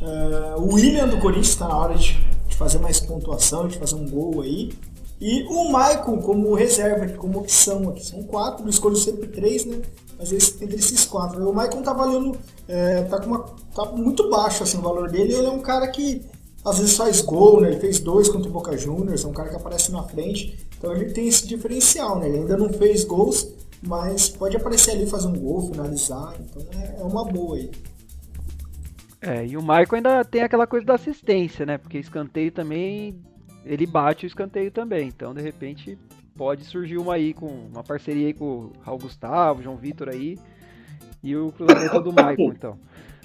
Uh, 0.00 0.60
o 0.60 0.74
William 0.74 1.08
do 1.08 1.18
Corinthians 1.18 1.48
está 1.48 1.66
na 1.66 1.76
hora 1.76 1.94
de, 1.96 2.12
de, 2.46 2.56
fazer 2.56 2.78
mais 2.78 3.00
pontuação, 3.00 3.66
de 3.66 3.76
fazer 3.76 3.96
um 3.96 4.08
gol 4.08 4.42
aí. 4.42 4.72
E 5.20 5.42
o 5.44 5.66
Michael 5.66 6.18
como 6.18 6.54
reserva, 6.54 7.08
como 7.16 7.40
opção 7.40 7.88
aqui. 7.88 8.06
São 8.06 8.22
quatro, 8.22 8.64
eu 8.64 8.70
escolho 8.70 8.96
sempre 8.96 9.26
três, 9.26 9.64
né? 9.64 9.82
Mas 10.16 10.32
entre 10.32 10.76
esses 10.76 11.04
quatro. 11.04 11.48
O 11.48 11.52
Michael 11.52 11.82
tá 11.82 11.92
valendo. 11.92 12.36
É, 12.68 13.02
tá, 13.02 13.18
uma, 13.18 13.44
tá 13.74 13.84
muito 13.86 14.30
baixo 14.30 14.62
assim, 14.62 14.78
o 14.78 14.82
valor 14.82 15.10
dele. 15.10 15.34
Ele 15.34 15.46
é 15.46 15.50
um 15.50 15.60
cara 15.60 15.88
que 15.88 16.22
às 16.64 16.78
vezes 16.78 16.96
faz 16.96 17.20
gol, 17.20 17.60
né? 17.60 17.68
Ele 17.68 17.80
fez 17.80 17.98
dois 17.98 18.28
contra 18.28 18.48
o 18.48 18.52
Boca 18.52 18.76
Juniors, 18.76 19.24
é 19.24 19.28
um 19.28 19.32
cara 19.32 19.48
que 19.48 19.56
aparece 19.56 19.90
na 19.90 20.02
frente. 20.04 20.66
Então 20.78 20.92
ele 20.92 21.12
tem 21.12 21.26
esse 21.26 21.46
diferencial, 21.46 22.18
né? 22.18 22.28
Ele 22.28 22.38
ainda 22.38 22.56
não 22.56 22.72
fez 22.72 23.04
gols, 23.04 23.52
mas 23.82 24.28
pode 24.28 24.56
aparecer 24.56 24.92
ali 24.92 25.06
fazer 25.06 25.28
um 25.28 25.38
gol, 25.38 25.70
finalizar. 25.70 26.34
Então 26.40 26.62
é, 26.80 27.00
é 27.00 27.02
uma 27.02 27.24
boa 27.24 27.56
aí. 27.56 27.70
É, 29.20 29.46
e 29.46 29.56
o 29.56 29.62
Michael 29.62 29.88
ainda 29.92 30.24
tem 30.24 30.42
aquela 30.42 30.66
coisa 30.66 30.86
da 30.86 30.94
assistência, 30.94 31.64
né? 31.66 31.78
Porque 31.78 31.98
escanteio 31.98 32.50
também. 32.50 33.16
Ele 33.64 33.86
bate 33.86 34.24
o 34.24 34.28
escanteio 34.28 34.72
também. 34.72 35.06
Então, 35.06 35.32
de 35.32 35.40
repente, 35.40 35.96
pode 36.36 36.64
surgir 36.64 36.98
uma 36.98 37.14
aí 37.14 37.32
com 37.32 37.46
uma 37.46 37.84
parceria 37.84 38.26
aí 38.26 38.34
com 38.34 38.44
o 38.44 38.72
Raul 38.82 38.98
Gustavo, 38.98 39.62
João 39.62 39.76
Vitor 39.76 40.08
aí 40.08 40.36
e 41.22 41.36
o 41.36 41.52
cruzamento 41.52 42.00
do 42.00 42.10
Michael, 42.12 42.52
então. 42.52 42.78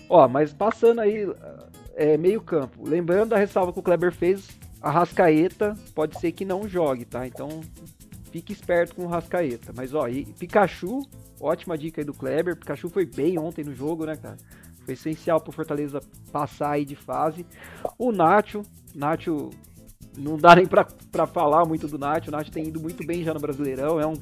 Ó, 0.08 0.28
mas 0.28 0.54
passando 0.54 1.02
aí 1.02 1.28
é, 1.98 2.16
meio 2.16 2.40
campo, 2.40 2.88
lembrando 2.88 3.30
da 3.30 3.38
ressalva 3.38 3.74
que 3.74 3.80
o 3.80 3.84
Kleber 3.84 4.14
fez, 4.14 4.48
a 4.80 4.92
Rascaeta 4.92 5.76
pode 5.96 6.20
ser 6.20 6.32
que 6.32 6.46
não 6.46 6.70
jogue, 6.70 7.04
tá? 7.04 7.26
Então 7.26 7.62
fique 8.32 8.54
esperto 8.54 8.94
com 8.94 9.04
o 9.04 9.08
Rascaeta. 9.08 9.74
Mas 9.76 9.96
ó, 9.96 10.08
e 10.08 10.24
Pikachu, 10.26 11.02
ótima 11.42 11.76
dica 11.76 12.00
aí 12.00 12.06
do 12.06 12.14
Kleber. 12.14 12.56
Pikachu 12.56 12.88
foi 12.88 13.04
bem 13.04 13.40
ontem 13.40 13.66
no 13.66 13.74
jogo, 13.74 14.06
né, 14.06 14.16
cara? 14.16 14.38
Foi 14.86 14.94
essencial 14.94 15.42
pro 15.42 15.52
Fortaleza 15.52 16.00
passar 16.32 16.72
aí 16.74 16.86
de 16.86 16.96
fase. 16.96 17.44
O 17.98 18.12
Nacho, 18.12 18.62
Nacho 18.94 19.50
não 20.16 20.38
dá 20.38 20.56
nem 20.56 20.68
para 20.68 21.28
falar 21.28 21.66
muito 21.66 21.88
do 21.88 21.98
Nath. 21.98 22.28
O 22.28 22.32
Nath 22.32 22.50
tem 22.50 22.68
ido 22.68 22.80
muito 22.80 23.06
bem 23.06 23.24
já 23.24 23.34
no 23.34 23.40
Brasileirão. 23.40 24.00
É 24.00 24.06
um, 24.06 24.14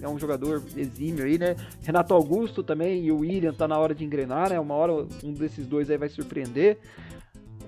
é 0.00 0.08
um 0.08 0.18
jogador 0.18 0.62
exímio 0.76 1.24
aí, 1.24 1.38
né? 1.38 1.54
Renato 1.82 2.14
Augusto 2.14 2.62
também 2.62 3.04
e 3.04 3.12
o 3.12 3.18
William 3.18 3.52
tá 3.52 3.68
na 3.68 3.78
hora 3.78 3.94
de 3.94 4.04
engrenar, 4.04 4.48
né? 4.48 4.58
Uma 4.58 4.74
hora 4.74 5.06
um 5.22 5.32
desses 5.32 5.66
dois 5.66 5.90
aí 5.90 5.98
vai 5.98 6.08
surpreender. 6.08 6.78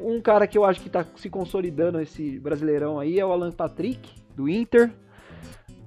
Um 0.01 0.21
cara 0.21 0.47
que 0.47 0.57
eu 0.57 0.65
acho 0.65 0.81
que 0.81 0.89
tá 0.89 1.05
se 1.17 1.29
consolidando 1.29 2.01
esse 2.01 2.39
Brasileirão 2.39 2.99
aí 2.99 3.19
é 3.19 3.25
o 3.25 3.33
Alan 3.33 3.53
Patrick, 3.53 4.11
do 4.35 4.49
Inter. 4.49 4.91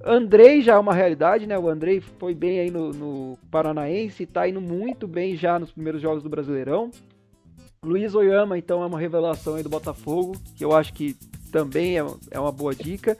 Andrei 0.04 0.60
já 0.60 0.74
é 0.74 0.78
uma 0.78 0.94
realidade, 0.94 1.46
né? 1.46 1.58
O 1.58 1.68
Andrei 1.68 2.00
foi 2.00 2.34
bem 2.34 2.60
aí 2.60 2.70
no, 2.70 2.92
no 2.92 3.38
Paranaense, 3.50 4.26
tá 4.26 4.46
indo 4.46 4.60
muito 4.60 5.08
bem 5.08 5.34
já 5.34 5.58
nos 5.58 5.72
primeiros 5.72 6.00
jogos 6.00 6.22
do 6.22 6.28
Brasileirão. 6.28 6.90
Luiz 7.82 8.14
Oyama, 8.14 8.56
então, 8.56 8.82
é 8.82 8.86
uma 8.86 8.98
revelação 8.98 9.54
aí 9.54 9.62
do 9.62 9.68
Botafogo, 9.68 10.34
que 10.56 10.64
eu 10.64 10.74
acho 10.74 10.92
que 10.92 11.16
também 11.50 11.98
é, 11.98 12.04
é 12.30 12.40
uma 12.40 12.52
boa 12.52 12.74
dica. 12.74 13.16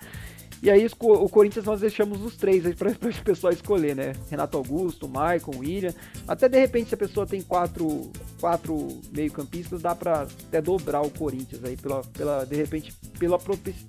E 0.64 0.70
aí 0.70 0.88
o 0.98 1.28
Corinthians 1.28 1.66
nós 1.66 1.82
deixamos 1.82 2.24
os 2.24 2.36
três 2.36 2.64
aí 2.64 2.74
para 2.74 2.90
o 2.90 2.94
pessoal 3.22 3.52
escolher, 3.52 3.94
né? 3.94 4.14
Renato 4.30 4.56
Augusto, 4.56 5.06
Maicon, 5.06 5.58
William. 5.58 5.92
Até 6.26 6.48
de 6.48 6.58
repente 6.58 6.88
se 6.88 6.94
a 6.94 6.96
pessoa 6.96 7.26
tem 7.26 7.42
quatro, 7.42 8.10
quatro 8.40 8.88
meio-campistas, 9.12 9.82
dá 9.82 9.94
para 9.94 10.22
até 10.22 10.62
dobrar 10.62 11.02
o 11.02 11.10
Corinthians 11.10 11.62
aí 11.62 11.76
pela, 11.76 12.00
pela 12.00 12.46
de 12.46 12.56
repente 12.56 12.94
pela 13.18 13.38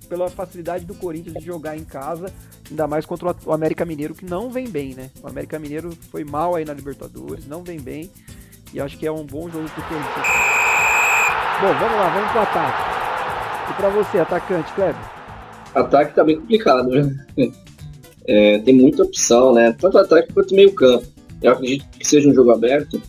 pela 0.06 0.28
facilidade 0.28 0.84
do 0.84 0.94
Corinthians 0.94 1.36
de 1.36 1.46
jogar 1.46 1.78
em 1.78 1.84
casa, 1.84 2.30
ainda 2.68 2.86
mais 2.86 3.06
contra 3.06 3.34
o 3.46 3.52
América 3.54 3.86
Mineiro 3.86 4.14
que 4.14 4.26
não 4.26 4.50
vem 4.50 4.68
bem, 4.68 4.94
né? 4.94 5.10
O 5.22 5.28
América 5.28 5.58
Mineiro 5.58 5.96
foi 6.10 6.24
mal 6.24 6.56
aí 6.56 6.66
na 6.66 6.74
Libertadores, 6.74 7.46
não 7.46 7.64
vem 7.64 7.80
bem. 7.80 8.10
E 8.74 8.80
acho 8.82 8.98
que 8.98 9.06
é 9.06 9.10
um 9.10 9.24
bom 9.24 9.48
jogo 9.48 9.66
pro 9.70 9.82
Corinthians. 9.82 10.26
Bom, 11.58 11.72
vamos 11.80 11.96
lá, 11.96 12.14
vamos 12.14 12.30
pro 12.32 12.40
ataque. 12.42 13.70
E 13.70 13.74
para 13.74 13.88
você, 13.88 14.18
atacante, 14.18 14.70
Kleber? 14.74 15.15
Ataque 15.76 16.14
tá 16.14 16.24
bem 16.24 16.36
complicado, 16.36 16.88
né? 16.88 17.26
É, 18.28 18.58
tem 18.58 18.74
muita 18.74 19.04
opção, 19.04 19.54
né? 19.54 19.72
Tanto 19.78 19.98
ataque 19.98 20.32
quanto 20.32 20.52
meio 20.52 20.72
campo. 20.72 21.06
Eu 21.40 21.52
acredito 21.52 21.86
que 21.96 22.04
seja 22.04 22.28
um 22.28 22.34
jogo 22.34 22.50
aberto. 22.50 23.00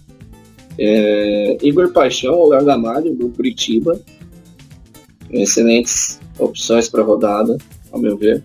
É, 0.77 1.57
Igor 1.63 1.91
Paixão 1.91 2.35
ou 2.35 2.49
Léo 2.49 3.15
do 3.15 3.29
Curitiba. 3.29 3.99
Excelentes 5.31 6.19
opções 6.37 6.87
para 6.87 7.01
rodada, 7.01 7.57
ao 7.91 7.99
meu 7.99 8.15
ver. 8.15 8.43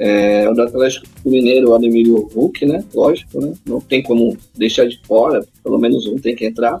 É, 0.00 0.48
o 0.48 0.52
do 0.52 0.62
Atlético 0.62 1.06
Mineiro, 1.24 1.70
o 1.70 1.74
Ademir 1.76 2.08
Hulk, 2.12 2.66
né? 2.66 2.84
Lógico, 2.92 3.40
né? 3.40 3.52
Não 3.64 3.80
tem 3.80 4.02
como 4.02 4.36
deixar 4.56 4.88
de 4.88 5.00
fora, 5.06 5.46
pelo 5.62 5.78
menos 5.78 6.08
um 6.08 6.16
tem 6.16 6.34
que 6.34 6.44
entrar. 6.44 6.80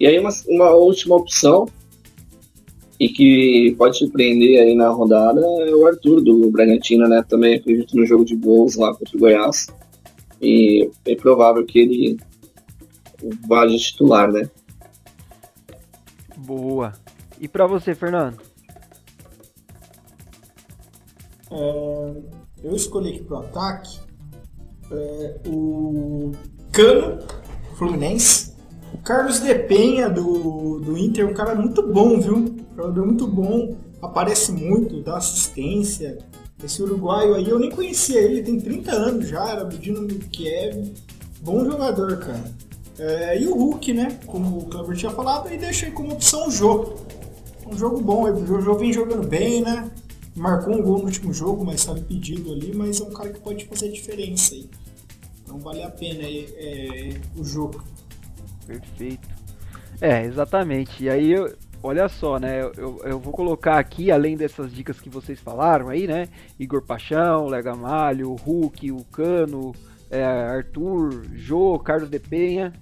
E 0.00 0.06
aí 0.08 0.18
uma, 0.18 0.30
uma 0.48 0.70
última 0.70 1.14
opção 1.14 1.68
e 3.02 3.08
que 3.08 3.74
pode 3.76 3.98
surpreender 3.98 4.62
aí 4.62 4.76
na 4.76 4.88
rodada 4.90 5.40
é 5.40 5.74
o 5.74 5.84
Arthur 5.84 6.20
do 6.20 6.48
Bragantino, 6.52 7.08
né? 7.08 7.20
Também 7.28 7.56
acredito 7.56 7.96
no 7.96 8.06
jogo 8.06 8.24
de 8.24 8.36
gols 8.36 8.76
lá 8.76 8.94
contra 8.94 9.16
o 9.16 9.18
Goiás. 9.18 9.66
E 10.40 10.88
é 11.04 11.16
provável 11.16 11.66
que 11.66 11.80
ele 11.80 12.16
vá 13.48 13.66
de 13.66 13.76
titular, 13.76 14.30
né? 14.30 14.48
Boa. 16.36 16.92
E 17.40 17.48
para 17.48 17.66
você, 17.66 17.92
Fernando? 17.92 18.38
É, 21.50 22.14
eu 22.62 22.76
escolhi 22.76 23.16
aqui 23.16 23.24
pro 23.24 23.38
ataque 23.38 23.98
é, 24.92 25.40
o 25.48 26.30
Cano 26.70 27.18
Fluminense. 27.74 28.52
O 28.94 28.98
Carlos 28.98 29.40
De 29.40 29.52
Penha 29.56 30.08
do, 30.08 30.78
do 30.78 30.96
Inter, 30.96 31.28
um 31.28 31.34
cara 31.34 31.56
muito 31.56 31.82
bom, 31.82 32.20
viu? 32.20 32.61
Jogador 32.76 33.06
muito 33.06 33.26
bom, 33.26 33.76
aparece 34.00 34.52
muito, 34.52 35.02
dá 35.02 35.16
assistência. 35.16 36.18
Esse 36.62 36.82
uruguaio 36.82 37.34
aí, 37.34 37.48
eu 37.48 37.58
nem 37.58 37.70
conhecia 37.70 38.20
ele, 38.20 38.42
tem 38.42 38.60
30 38.60 38.92
anos 38.92 39.28
já, 39.28 39.48
era 39.48 39.64
do 39.64 39.76
Dinamo 39.76 40.08
Kiev. 40.30 40.92
Bom 41.40 41.64
jogador, 41.64 42.18
cara. 42.18 42.44
É, 42.98 43.40
e 43.40 43.46
o 43.46 43.54
Hulk, 43.54 43.92
né? 43.92 44.18
Como 44.26 44.58
o 44.58 44.66
Cleber 44.66 44.96
tinha 44.96 45.10
falado, 45.10 45.52
e 45.52 45.56
deixa 45.56 45.86
aí 45.86 45.92
como 45.92 46.12
opção 46.12 46.46
o 46.46 46.50
jogo. 46.50 47.00
Um 47.66 47.76
jogo 47.76 48.00
bom, 48.00 48.24
o 48.30 48.60
jogo 48.60 48.78
vem 48.78 48.92
jogando 48.92 49.26
bem, 49.26 49.62
né? 49.62 49.90
Marcou 50.36 50.74
um 50.74 50.82
gol 50.82 50.98
no 50.98 51.04
último 51.04 51.32
jogo, 51.32 51.64
mas 51.64 51.76
estava 51.76 51.98
impedido 51.98 52.52
ali, 52.52 52.74
mas 52.74 53.00
é 53.00 53.04
um 53.04 53.12
cara 53.12 53.30
que 53.30 53.40
pode 53.40 53.64
fazer 53.66 53.90
diferença 53.90 54.54
aí. 54.54 54.70
Então 55.42 55.58
vale 55.58 55.82
a 55.82 55.90
pena 55.90 56.24
aí, 56.24 56.48
é, 56.56 57.20
o 57.36 57.44
jogo. 57.44 57.82
Perfeito. 58.66 59.28
É, 60.00 60.24
exatamente. 60.24 61.04
E 61.04 61.10
aí 61.10 61.32
eu, 61.32 61.54
olha 61.82 62.08
só, 62.08 62.38
né? 62.38 62.62
Eu, 62.76 63.00
eu 63.04 63.18
vou 63.18 63.32
colocar 63.32 63.78
aqui, 63.78 64.10
além 64.10 64.36
dessas 64.36 64.72
dicas 64.72 65.00
que 65.00 65.08
vocês 65.08 65.40
falaram 65.40 65.88
aí, 65.88 66.06
né? 66.06 66.28
Igor 66.58 66.82
Paixão, 66.82 67.46
Legamalho, 67.46 68.34
Hulk, 68.34 68.92
o 68.92 69.04
Cano, 69.04 69.72
é, 70.10 70.24
Arthur, 70.24 71.24
Jô, 71.34 71.78
Carlos 71.78 72.08
de 72.08 72.18
Penha. 72.18 72.72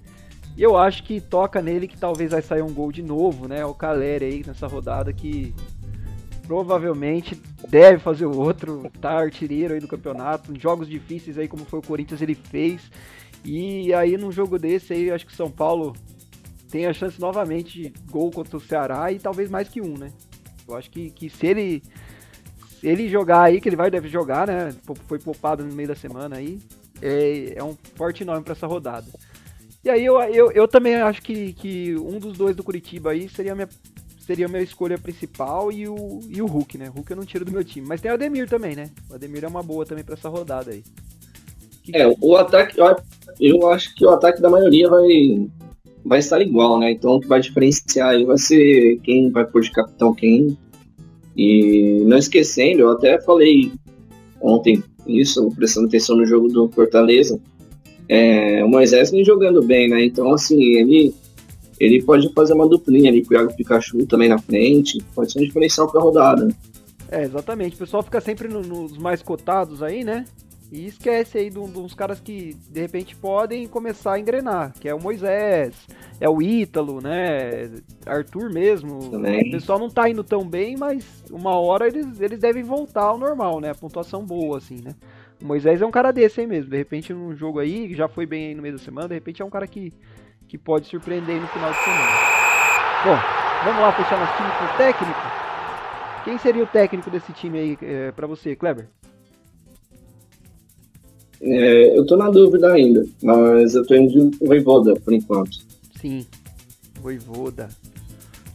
E 0.55 0.61
eu 0.61 0.77
acho 0.77 1.03
que 1.03 1.21
toca 1.21 1.61
nele 1.61 1.87
que 1.87 1.97
talvez 1.97 2.31
vai 2.31 2.41
sair 2.41 2.61
um 2.61 2.73
gol 2.73 2.91
de 2.91 3.01
novo, 3.01 3.47
né? 3.47 3.65
O 3.65 3.73
Caleri 3.73 4.25
aí 4.25 4.43
nessa 4.45 4.67
rodada 4.67 5.11
que 5.13 5.53
provavelmente 6.45 7.41
deve 7.69 7.99
fazer 7.99 8.25
o 8.25 8.37
outro, 8.37 8.91
tá 8.99 9.11
artilheiro 9.11 9.73
aí 9.73 9.79
do 9.79 9.87
campeonato. 9.87 10.53
Jogos 10.59 10.89
difíceis 10.89 11.37
aí, 11.37 11.47
como 11.47 11.63
foi 11.63 11.79
o 11.79 11.85
Corinthians, 11.85 12.21
ele 12.21 12.35
fez. 12.35 12.91
E 13.43 13.93
aí 13.93 14.17
num 14.17 14.31
jogo 14.31 14.59
desse 14.59 14.93
aí, 14.93 15.09
acho 15.09 15.25
que 15.25 15.35
São 15.35 15.49
Paulo 15.49 15.95
tem 16.71 16.85
a 16.85 16.93
chance 16.93 17.19
novamente 17.19 17.81
de 17.81 17.93
gol 18.09 18.31
contra 18.31 18.55
o 18.55 18.61
Ceará 18.61 19.11
e 19.11 19.19
talvez 19.19 19.49
mais 19.49 19.67
que 19.67 19.81
um, 19.81 19.97
né? 19.97 20.11
Eu 20.67 20.75
acho 20.75 20.89
que, 20.89 21.11
que 21.11 21.29
se 21.29 21.45
ele 21.45 21.83
se 22.79 22.87
ele 22.87 23.09
jogar 23.09 23.43
aí, 23.43 23.61
que 23.61 23.69
ele 23.69 23.75
vai 23.75 23.91
deve 23.91 24.07
jogar, 24.07 24.47
né? 24.47 24.73
Foi 25.07 25.19
poupado 25.19 25.63
no 25.63 25.73
meio 25.73 25.89
da 25.89 25.95
semana 25.95 26.37
aí, 26.37 26.59
é, 27.01 27.53
é 27.57 27.63
um 27.63 27.75
forte 27.95 28.23
nome 28.23 28.41
para 28.41 28.53
essa 28.53 28.65
rodada. 28.65 29.07
E 29.83 29.89
aí 29.89 30.05
eu, 30.05 30.19
eu, 30.21 30.51
eu 30.51 30.67
também 30.67 30.95
acho 30.95 31.21
que, 31.21 31.53
que 31.53 31.95
um 31.97 32.19
dos 32.19 32.37
dois 32.37 32.55
do 32.55 32.63
Curitiba 32.63 33.11
aí 33.11 33.27
seria 33.27 33.51
a 33.51 33.55
minha, 33.55 33.69
seria 34.25 34.45
a 34.45 34.49
minha 34.49 34.61
escolha 34.61 34.97
principal 34.97 35.71
e 35.71 35.87
o, 35.87 36.19
e 36.27 36.41
o 36.41 36.45
Hulk, 36.45 36.77
né? 36.77 36.89
O 36.89 36.93
Hulk 36.93 37.11
eu 37.11 37.17
não 37.17 37.25
tiro 37.25 37.43
do 37.43 37.51
meu 37.51 37.63
time. 37.63 37.85
Mas 37.87 37.99
tem 37.99 38.09
o 38.09 38.13
Ademir 38.13 38.47
também, 38.47 38.75
né? 38.75 38.89
O 39.09 39.15
Ademir 39.15 39.43
é 39.43 39.47
uma 39.47 39.63
boa 39.63 39.85
também 39.85 40.03
para 40.03 40.13
essa 40.13 40.29
rodada 40.29 40.71
aí. 40.71 40.83
Que 41.83 41.97
é, 41.97 42.07
o 42.21 42.35
ataque, 42.37 42.77
eu 43.39 43.67
acho 43.69 43.95
que 43.95 44.05
o 44.05 44.11
ataque 44.11 44.39
da 44.39 44.49
maioria 44.49 44.87
vai, 44.87 45.49
vai 46.03 46.19
estar 46.19 46.41
igual, 46.41 46.79
né? 46.79 46.91
Então 46.91 47.15
o 47.15 47.19
que 47.19 47.27
vai 47.27 47.39
diferenciar 47.39 48.09
aí 48.09 48.25
vai 48.25 48.37
ser 48.37 48.99
quem 49.03 49.29
vai 49.29 49.45
pôr 49.45 49.61
de 49.61 49.71
capitão 49.71 50.13
quem. 50.13 50.57
E 51.35 52.03
não 52.05 52.17
esquecendo, 52.17 52.81
eu 52.81 52.91
até 52.91 53.19
falei 53.21 53.71
ontem 54.41 54.83
isso, 55.07 55.49
prestando 55.55 55.87
atenção 55.87 56.17
no 56.17 56.25
jogo 56.25 56.47
do 56.47 56.69
Fortaleza. 56.69 57.39
É, 58.07 58.63
o 58.63 58.67
Moisés 58.67 59.11
vem 59.11 59.23
jogando 59.23 59.61
bem, 59.63 59.89
né? 59.89 60.03
Então, 60.03 60.33
assim, 60.33 60.61
ele, 60.61 61.13
ele 61.79 62.03
pode 62.03 62.31
fazer 62.33 62.53
uma 62.53 62.67
duplinha 62.67 63.09
ali 63.09 63.23
com 63.23 63.33
o 63.33 63.37
Iago 63.37 63.55
Pikachu 63.55 64.05
também 64.05 64.27
na 64.27 64.37
frente. 64.37 64.97
Pode 65.15 65.31
ser 65.31 65.39
um 65.39 65.43
diferencial 65.43 65.89
pra 65.89 66.01
rodada. 66.01 66.49
É, 67.09 67.23
exatamente. 67.23 67.75
O 67.75 67.79
pessoal 67.79 68.03
fica 68.03 68.19
sempre 68.19 68.47
no, 68.47 68.61
nos 68.61 68.97
mais 68.97 69.21
cotados 69.21 69.81
aí, 69.81 70.03
né? 70.03 70.25
E 70.71 70.87
esquece 70.87 71.37
aí 71.37 71.49
de, 71.49 71.59
uns 71.59 71.93
caras 71.93 72.21
que 72.21 72.53
de 72.69 72.79
repente 72.79 73.13
podem 73.13 73.67
começar 73.67 74.13
a 74.13 74.19
engrenar, 74.19 74.71
que 74.79 74.87
é 74.87 74.95
o 74.95 75.01
Moisés, 75.01 75.75
é 76.17 76.29
o 76.29 76.41
Ítalo, 76.41 77.01
né? 77.01 77.69
Arthur 78.05 78.49
mesmo. 78.49 79.11
Também. 79.11 79.49
O 79.49 79.51
pessoal 79.51 79.77
não 79.77 79.89
tá 79.89 80.09
indo 80.09 80.23
tão 80.23 80.47
bem, 80.47 80.77
mas 80.77 81.25
uma 81.29 81.59
hora 81.59 81.87
eles, 81.87 82.21
eles 82.21 82.39
devem 82.39 82.63
voltar 82.63 83.03
ao 83.03 83.17
normal, 83.17 83.59
né? 83.59 83.71
A 83.71 83.75
pontuação 83.75 84.25
boa, 84.25 84.59
assim, 84.59 84.79
né? 84.81 84.95
O 85.41 85.45
Moisés 85.45 85.81
é 85.81 85.85
um 85.85 85.91
cara 85.91 86.13
desse 86.13 86.39
aí 86.39 86.47
mesmo. 86.47 86.69
De 86.69 86.77
repente, 86.77 87.13
num 87.13 87.35
jogo 87.35 87.59
aí, 87.59 87.93
já 87.93 88.07
foi 88.07 88.25
bem 88.25 88.47
aí 88.47 88.55
no 88.55 88.61
meio 88.61 88.77
da 88.77 88.81
semana, 88.81 89.09
de 89.09 89.15
repente 89.15 89.41
é 89.41 89.45
um 89.45 89.49
cara 89.49 89.67
que, 89.67 89.91
que 90.47 90.57
pode 90.57 90.87
surpreender 90.87 91.35
aí 91.35 91.41
no 91.41 91.47
final 91.47 91.69
de 91.69 91.79
semana. 91.79 92.11
Bom, 93.03 93.17
vamos 93.65 93.81
lá 93.81 93.91
fechar 93.91 94.17
nosso 94.17 94.37
time 94.37 94.49
com 94.57 94.73
o 94.73 94.77
técnico. 94.77 95.19
Quem 96.23 96.37
seria 96.37 96.63
o 96.63 96.67
técnico 96.67 97.09
desse 97.09 97.33
time 97.33 97.59
aí 97.59 97.77
é, 97.81 98.11
para 98.11 98.25
você, 98.25 98.55
Kleber? 98.55 98.87
É, 101.41 101.97
eu 101.97 102.05
tô 102.05 102.15
na 102.15 102.29
dúvida 102.29 102.71
ainda, 102.71 103.05
mas 103.21 103.73
eu 103.73 103.85
tô 103.85 103.95
indo 103.95 104.29
de 104.29 104.45
Voivoda 104.45 104.93
por 104.93 105.13
enquanto. 105.13 105.57
Sim, 105.99 106.25
Voivoda. 107.01 107.69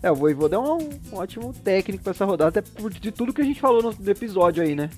É, 0.02 0.10
o 0.10 0.14
Voivoda 0.14 0.56
é 0.56 0.58
um, 0.58 0.78
um 1.12 1.16
ótimo 1.16 1.52
técnico 1.64 2.04
para 2.04 2.12
essa 2.12 2.24
rodada, 2.24 2.60
até 2.60 2.62
por 2.62 2.92
de 2.92 3.10
tudo 3.10 3.32
que 3.32 3.40
a 3.40 3.44
gente 3.44 3.60
falou 3.60 3.82
no, 3.82 3.92
no 3.92 4.10
episódio 4.10 4.62
aí, 4.62 4.74
né? 4.74 4.88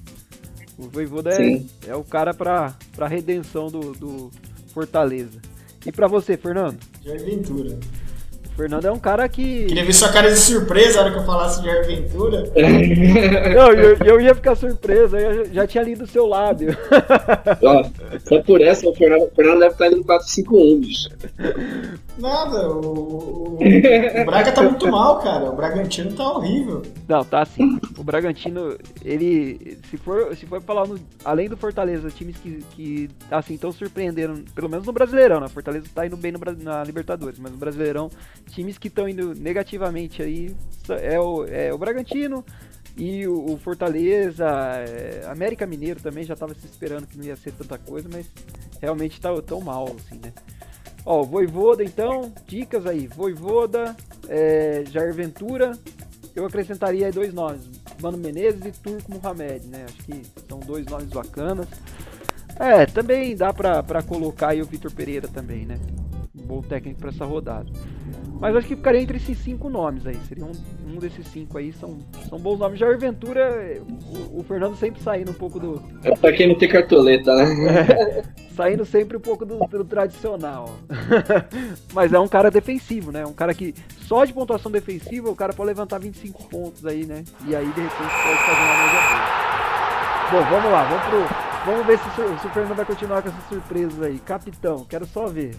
O 0.78 0.82
Voivoda 0.82 1.30
é, 1.30 1.62
é, 1.86 1.94
o 1.96 2.04
cara 2.04 2.34
pra, 2.34 2.76
pra 2.94 3.08
redenção 3.08 3.68
do, 3.68 3.92
do 3.92 4.30
Fortaleza. 4.68 5.40
E 5.86 5.90
para 5.90 6.06
você, 6.06 6.36
Fernando? 6.36 6.78
Jair 7.02 7.24
Ventura. 7.24 7.78
Fernando 8.58 8.86
é 8.86 8.90
um 8.90 8.98
cara 8.98 9.28
que. 9.28 9.66
Queria 9.66 9.84
ver 9.84 9.92
sua 9.92 10.08
cara 10.08 10.28
de 10.28 10.36
surpresa 10.36 10.96
na 10.96 11.02
hora 11.02 11.12
que 11.12 11.18
eu 11.20 11.24
falasse 11.24 11.62
de 11.62 11.70
aventura. 11.70 12.42
Não, 13.54 13.72
eu, 13.72 13.96
eu 14.04 14.20
ia 14.20 14.34
ficar 14.34 14.56
surpreso, 14.56 15.16
eu 15.16 15.44
já 15.52 15.64
tinha 15.64 15.84
lido 15.84 16.02
o 16.02 16.08
seu 16.08 16.26
lábio. 16.26 16.76
Ó, 17.62 17.84
só 18.28 18.42
por 18.42 18.60
essa, 18.60 18.88
o 18.88 18.94
Fernando, 18.96 19.28
o 19.28 19.30
Fernando 19.30 19.60
deve 19.60 19.74
estar 19.74 19.86
indo 19.86 20.02
451, 20.02 20.80
bicho. 20.80 21.08
Nada, 22.18 22.68
o, 22.68 22.80
o, 22.80 23.58
o, 23.58 24.26
Braga 24.26 24.50
tá 24.50 24.60
muito 24.60 24.88
mal, 24.88 25.20
cara. 25.20 25.44
O 25.44 25.54
Bragantino 25.54 26.12
tá 26.14 26.28
horrível. 26.28 26.82
Não, 27.06 27.24
tá 27.24 27.42
assim. 27.42 27.78
O 27.96 28.02
Bragantino, 28.02 28.76
ele. 29.04 29.78
Se 29.88 29.96
for, 29.96 30.36
se 30.36 30.46
for 30.46 30.60
falar 30.60 30.88
no, 30.88 30.98
além 31.24 31.48
do 31.48 31.56
Fortaleza, 31.56 32.10
times 32.10 32.36
que, 32.38 32.64
que 32.74 33.08
assim, 33.30 33.54
estão 33.54 33.70
surpreendendo, 33.70 34.44
pelo 34.52 34.68
menos 34.68 34.84
no 34.84 34.92
Brasileirão, 34.92 35.38
né? 35.38 35.46
Fortaleza 35.46 35.86
tá 35.94 36.04
indo 36.04 36.16
bem 36.16 36.32
no, 36.32 36.40
na 36.60 36.82
Libertadores, 36.82 37.38
mas 37.38 37.52
no 37.52 37.58
Brasileirão 37.58 38.10
times 38.48 38.78
que 38.78 38.88
estão 38.88 39.08
indo 39.08 39.34
negativamente 39.34 40.22
aí 40.22 40.54
é 41.02 41.20
o, 41.20 41.44
é 41.44 41.72
o 41.72 41.78
Bragantino 41.78 42.44
E 42.96 43.28
o, 43.28 43.52
o 43.52 43.58
Fortaleza, 43.58 44.46
é, 44.48 45.22
América 45.26 45.64
Mineiro 45.66 46.00
também 46.00 46.24
já 46.24 46.34
estava 46.34 46.52
se 46.54 46.66
esperando 46.66 47.06
que 47.06 47.16
não 47.16 47.24
ia 47.24 47.36
ser 47.36 47.52
tanta 47.52 47.78
coisa, 47.78 48.08
mas 48.10 48.26
realmente 48.80 49.20
tá 49.20 49.30
tão 49.40 49.60
mal, 49.60 49.94
assim, 49.96 50.20
né? 50.20 50.32
Ó, 51.06 51.22
Voivoda 51.22 51.84
então, 51.84 52.32
dicas 52.46 52.86
aí. 52.86 53.06
Voivoda, 53.06 53.96
é, 54.28 54.82
Jair 54.90 55.14
Ventura, 55.14 55.78
eu 56.34 56.44
acrescentaria 56.44 57.12
dois 57.12 57.32
nomes, 57.32 57.70
Mano 58.02 58.18
Menezes 58.18 58.64
e 58.64 58.72
Turco 58.72 59.12
Mohamed, 59.12 59.66
né? 59.68 59.86
Acho 59.88 60.02
que 60.02 60.22
são 60.48 60.58
dois 60.58 60.84
nomes 60.86 61.08
bacanas. 61.08 61.68
É, 62.58 62.84
também 62.84 63.36
dá 63.36 63.52
pra 63.52 64.02
colocar 64.02 64.48
aí 64.48 64.60
o 64.60 64.66
Vitor 64.66 64.92
Pereira 64.92 65.28
também, 65.28 65.64
né? 65.64 65.78
Um 66.36 66.42
bom 66.44 66.62
técnico 66.62 66.98
para 66.98 67.10
essa 67.10 67.24
rodada. 67.24 67.70
Mas 68.40 68.54
acho 68.54 68.68
que 68.68 68.76
ficaria 68.76 69.00
entre 69.00 69.16
esses 69.16 69.36
cinco 69.38 69.68
nomes 69.68 70.06
aí. 70.06 70.16
Seria 70.28 70.44
um, 70.44 70.52
um 70.86 70.98
desses 70.98 71.26
cinco 71.28 71.58
aí. 71.58 71.72
São, 71.72 71.98
são 72.28 72.38
bons 72.38 72.58
nomes. 72.58 72.78
Jair 72.78 72.98
Ventura, 72.98 73.80
o, 74.32 74.40
o 74.40 74.44
Fernando 74.44 74.76
sempre 74.76 75.02
saindo 75.02 75.32
um 75.32 75.34
pouco 75.34 75.58
do. 75.58 75.82
É 76.04 76.14
pra 76.14 76.32
quem 76.32 76.48
não 76.48 76.54
tem 76.54 76.68
cartoleta, 76.68 77.34
né? 77.34 77.48
É, 77.98 78.24
saindo 78.54 78.84
sempre 78.84 79.16
um 79.16 79.20
pouco 79.20 79.44
do, 79.44 79.58
do 79.58 79.84
tradicional. 79.84 80.70
Mas 81.92 82.12
é 82.12 82.18
um 82.18 82.28
cara 82.28 82.50
defensivo, 82.50 83.10
né? 83.10 83.24
Um 83.26 83.32
cara 83.32 83.52
que 83.54 83.74
só 84.00 84.24
de 84.24 84.32
pontuação 84.32 84.70
defensiva 84.70 85.30
o 85.30 85.36
cara 85.36 85.52
pode 85.52 85.68
levantar 85.68 85.98
25 85.98 86.48
pontos 86.48 86.84
aí, 86.86 87.04
né? 87.04 87.24
E 87.46 87.54
aí 87.54 87.66
de 87.66 87.80
repente 87.80 87.98
pode 87.98 88.38
fazer 88.38 88.62
uma 88.62 88.76
média 88.76 89.00
boa. 90.30 90.42
Bom, 90.42 90.50
vamos 90.50 90.70
lá, 90.70 90.84
vamos 90.84 91.04
pro. 91.04 91.48
Vamos 91.66 91.86
ver 91.86 91.98
se, 91.98 92.10
se 92.40 92.46
o 92.46 92.50
Fernando 92.50 92.76
vai 92.76 92.84
continuar 92.84 93.22
com 93.22 93.28
essas 93.28 93.48
surpresas 93.48 94.02
aí. 94.02 94.18
Capitão, 94.20 94.86
quero 94.88 95.06
só 95.06 95.26
ver. 95.26 95.54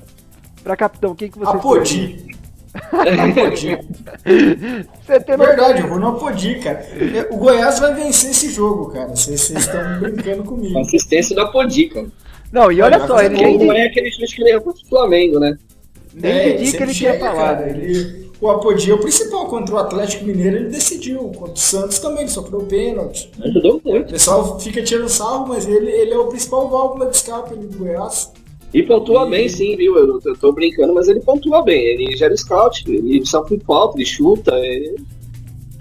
Pra 0.63 0.75
capitão, 0.75 1.15
quem 1.15 1.29
que 1.29 1.39
você 1.39 1.55
Apodi. 1.55 2.39
Apodi. 2.73 3.77
você 5.05 5.19
tem 5.21 5.37
Verdade, 5.37 5.81
eu 5.81 5.87
vou 5.87 5.99
no 5.99 6.09
Apodi, 6.09 6.55
cara. 6.55 6.85
O 7.31 7.37
Goiás 7.37 7.79
vai 7.79 7.93
vencer 7.93 8.31
esse 8.31 8.51
jogo, 8.51 8.91
cara. 8.91 9.09
Vocês 9.09 9.49
estão 9.49 9.81
brincando 9.99 10.43
comigo. 10.43 10.73
Consistência 10.73 11.35
do 11.35 11.41
Apodi, 11.41 11.87
cara. 11.87 12.07
Não, 12.51 12.71
e 12.71 12.81
olha 12.81 13.05
só, 13.05 13.21
ele 13.21 13.35
nem. 13.35 13.57
Não 13.57 13.73
é 13.73 13.85
aquele 13.85 14.11
chute 14.11 14.35
que 14.35 14.41
ele 14.41 14.51
errou 14.51 14.63
contra 14.63 14.83
o 14.83 14.89
Flamengo, 14.89 15.39
né? 15.39 15.57
Nem 16.13 16.31
é, 16.31 16.53
pedi 16.53 16.71
que 16.71 16.83
ele 16.83 16.93
tinha 16.93 17.19
falado. 17.19 17.67
Ele, 17.67 18.29
o 18.41 18.49
Apodi 18.49 18.89
é 18.89 18.93
o 18.93 18.99
principal 18.99 19.47
contra 19.47 19.75
o 19.75 19.77
Atlético 19.77 20.25
Mineiro, 20.25 20.57
ele 20.57 20.69
decidiu. 20.69 21.19
Contra 21.29 21.53
o 21.53 21.57
Santos 21.57 21.99
também, 21.99 22.21
ele 22.21 22.29
sofreu 22.29 22.61
pênalti. 22.61 23.29
Ajudou 23.43 23.81
muito. 23.83 24.07
O 24.07 24.11
pessoal 24.11 24.59
fica 24.59 24.81
tirando 24.81 25.09
sarro, 25.09 25.47
mas 25.47 25.67
ele, 25.67 25.91
ele 25.91 26.13
é 26.13 26.17
o 26.17 26.27
principal 26.27 26.69
válvula 26.69 27.07
de 27.07 27.17
escape 27.17 27.55
do 27.55 27.77
Goiás. 27.77 28.31
E 28.73 28.83
pontua 28.83 29.25
e... 29.27 29.29
bem, 29.29 29.49
sim, 29.49 29.75
viu? 29.75 29.97
Eu, 29.97 30.19
eu 30.23 30.37
tô 30.37 30.51
brincando, 30.51 30.93
mas 30.93 31.07
ele 31.07 31.19
pontua 31.19 31.61
bem. 31.63 31.83
Ele 31.85 32.15
gera 32.15 32.35
scout, 32.35 32.83
ele 32.87 33.25
sofre 33.25 33.59
falta, 33.65 33.97
ele 33.97 34.05
chuta. 34.05 34.51
Ele... 34.55 34.95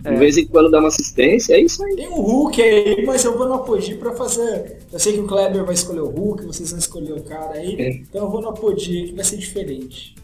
É. 0.05 0.12
De 0.12 0.18
vez 0.18 0.38
em 0.38 0.46
quando 0.46 0.70
dá 0.70 0.79
uma 0.79 0.88
assistência, 0.88 1.55
é 1.55 1.61
isso 1.61 1.83
aí. 1.85 1.96
Tem 1.96 2.09
o 2.09 2.20
Hulk 2.20 2.62
aí, 2.62 3.05
mas 3.05 3.24
eu 3.24 3.37
vou 3.37 3.48
no 3.48 3.55
Apodi 3.55 3.94
pra 3.96 4.12
fazer. 4.12 4.79
Eu 4.92 4.98
sei 4.98 5.12
que 5.12 5.20
o 5.20 5.27
Kleber 5.27 5.64
vai 5.64 5.74
escolher 5.74 6.01
o 6.01 6.09
Hulk, 6.09 6.46
vocês 6.46 6.70
vão 6.70 6.79
escolher 6.79 7.12
o 7.12 7.22
cara 7.22 7.55
aí. 7.55 7.74
É. 7.79 7.90
Então 7.90 8.24
eu 8.24 8.31
vou 8.31 8.40
no 8.40 8.48
Apodi 8.48 9.07
que 9.09 9.12
vai 9.12 9.24
ser 9.24 9.37
diferente. 9.37 10.14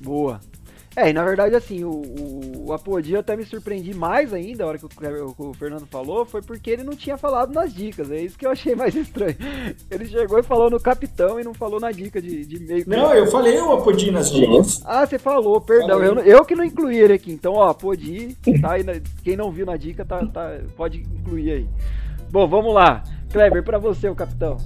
Boa. 0.00 0.40
É, 0.96 1.10
e 1.10 1.12
na 1.12 1.24
verdade, 1.24 1.56
assim, 1.56 1.82
o, 1.82 1.90
o, 1.90 2.66
o 2.68 2.72
Apodi 2.72 3.16
até 3.16 3.36
me 3.36 3.44
surpreendi 3.44 3.92
mais 3.92 4.32
ainda, 4.32 4.62
a 4.62 4.66
hora 4.68 4.78
que 4.78 4.84
o, 4.84 5.34
o, 5.38 5.54
Fernando 5.54 5.86
falou, 5.86 6.24
foi 6.24 6.40
porque 6.40 6.70
ele 6.70 6.84
não 6.84 6.94
tinha 6.94 7.18
falado 7.18 7.52
nas 7.52 7.74
dicas. 7.74 8.10
É 8.10 8.20
isso 8.20 8.38
que 8.38 8.46
eu 8.46 8.50
achei 8.50 8.76
mais 8.76 8.94
estranho. 8.96 9.36
Ele 9.90 10.06
chegou 10.06 10.38
e 10.38 10.42
falou 10.42 10.70
no 10.70 10.78
capitão 10.78 11.40
e 11.40 11.44
não 11.44 11.52
falou 11.52 11.80
na 11.80 11.90
dica 11.90 12.22
de, 12.22 12.46
de 12.46 12.60
meio. 12.60 12.84
Não, 12.86 13.12
eu 13.12 13.26
falei 13.26 13.60
o 13.60 13.72
Apodi 13.72 14.10
nas 14.12 14.30
dicas. 14.30 14.80
Ah, 14.84 15.04
você 15.04 15.18
falou, 15.18 15.60
perdão. 15.60 16.02
Eu, 16.02 16.18
eu, 16.20 16.44
que 16.44 16.54
não 16.54 16.64
incluí 16.64 16.98
ele 16.98 17.14
aqui. 17.14 17.32
Então, 17.32 17.54
ó, 17.54 17.70
Apodi, 17.70 18.36
tá 18.60 18.72
aí, 18.72 18.84
quem 19.24 19.36
não 19.36 19.50
viu 19.50 19.66
na 19.66 19.76
dica, 19.76 20.04
tá, 20.04 20.24
tá, 20.26 20.60
pode 20.76 21.00
incluir 21.00 21.50
aí. 21.50 21.68
Bom, 22.30 22.46
vamos 22.46 22.72
lá. 22.72 23.02
Kleber, 23.32 23.64
pra 23.64 23.78
você, 23.78 24.08
o 24.08 24.14
capitão. 24.14 24.58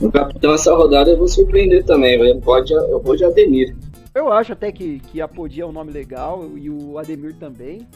O 0.00 0.12
capitão, 0.12 0.52
essa 0.52 0.74
rodada 0.74 1.10
eu 1.10 1.16
vou 1.16 1.26
surpreender 1.26 1.84
também. 1.84 2.14
Eu, 2.20 2.40
pode, 2.40 2.72
eu 2.72 3.00
vou 3.00 3.16
de 3.16 3.24
Ademir. 3.24 3.74
Eu 4.18 4.32
acho 4.32 4.52
até 4.52 4.72
que, 4.72 4.98
que 4.98 5.20
a 5.20 5.28
Podia 5.28 5.62
é 5.62 5.66
um 5.66 5.70
nome 5.70 5.92
legal 5.92 6.44
e 6.56 6.68
o 6.68 6.98
Ademir 6.98 7.34
também. 7.34 7.86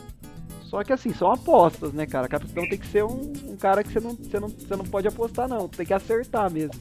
Só 0.63 0.85
que 0.85 0.93
assim, 0.93 1.13
são 1.13 1.33
apostas, 1.33 1.93
né, 1.93 2.07
cara? 2.07 2.29
Capitão 2.29 2.67
tem 2.69 2.79
que 2.79 2.87
ser 2.87 3.05
um, 3.05 3.33
um 3.49 3.57
cara 3.57 3.83
que 3.83 3.93
você 3.93 3.99
não, 3.99 4.11
você, 4.15 4.39
não, 4.39 4.49
você 4.49 4.77
não 4.77 4.85
pode 4.85 5.09
apostar, 5.09 5.49
não. 5.49 5.69
Tem 5.69 5.85
que 5.85 5.93
acertar 5.93 6.49
mesmo. 6.49 6.81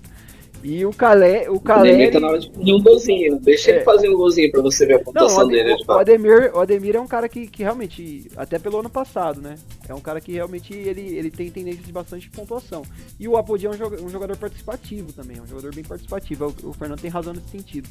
E 0.64 0.86
o 0.86 0.92
Calé. 0.92 1.50
O 1.50 1.60
Calé. 1.60 2.08
O 2.08 2.12
tá 2.12 2.20
na 2.20 2.28
hora 2.28 2.40
de 2.40 2.52
pedir 2.52 2.72
um 2.72 2.84
golzinho. 2.84 3.40
Deixa 3.40 3.72
é. 3.72 3.76
ele 3.76 3.84
fazer 3.84 4.10
um 4.10 4.16
golzinho 4.16 4.52
pra 4.52 4.62
você 4.62 4.86
ver 4.86 4.94
a 4.94 5.00
pontuação 5.00 5.40
não, 5.40 5.46
o 5.48 5.50
dele. 5.50 5.74
O, 5.74 5.92
o, 5.92 5.98
Ademir, 5.98 6.52
o 6.54 6.60
Ademir 6.60 6.96
é 6.96 7.00
um 7.02 7.08
cara 7.08 7.28
que, 7.28 7.48
que 7.48 7.64
realmente, 7.64 8.28
até 8.38 8.60
pelo 8.60 8.80
ano 8.80 8.90
passado, 8.92 9.42
né? 9.42 9.56
É 9.90 9.94
um 9.96 10.00
cara 10.00 10.22
que 10.22 10.34
realmente 10.34 10.72
ele, 10.72 11.18
ele 11.18 11.32
tem 11.32 11.50
tendência 11.50 11.82
de 11.82 11.92
bastante 11.92 12.30
pontuação. 12.30 12.84
E 13.20 13.28
o 13.28 13.36
Apodi 13.36 13.66
é 13.66 13.72
um 13.72 13.74
jogador, 13.74 14.06
um 14.06 14.10
jogador 14.10 14.38
participativo 14.38 15.12
também, 15.12 15.40
é 15.40 15.42
um 15.42 15.48
jogador 15.48 15.74
bem 15.74 15.84
participativo. 15.84 16.54
O, 16.64 16.70
o 16.70 16.74
Fernando 16.74 17.02
tem 17.02 17.10
razão 17.10 17.34
nesse 17.34 17.50
sentido. 17.50 17.90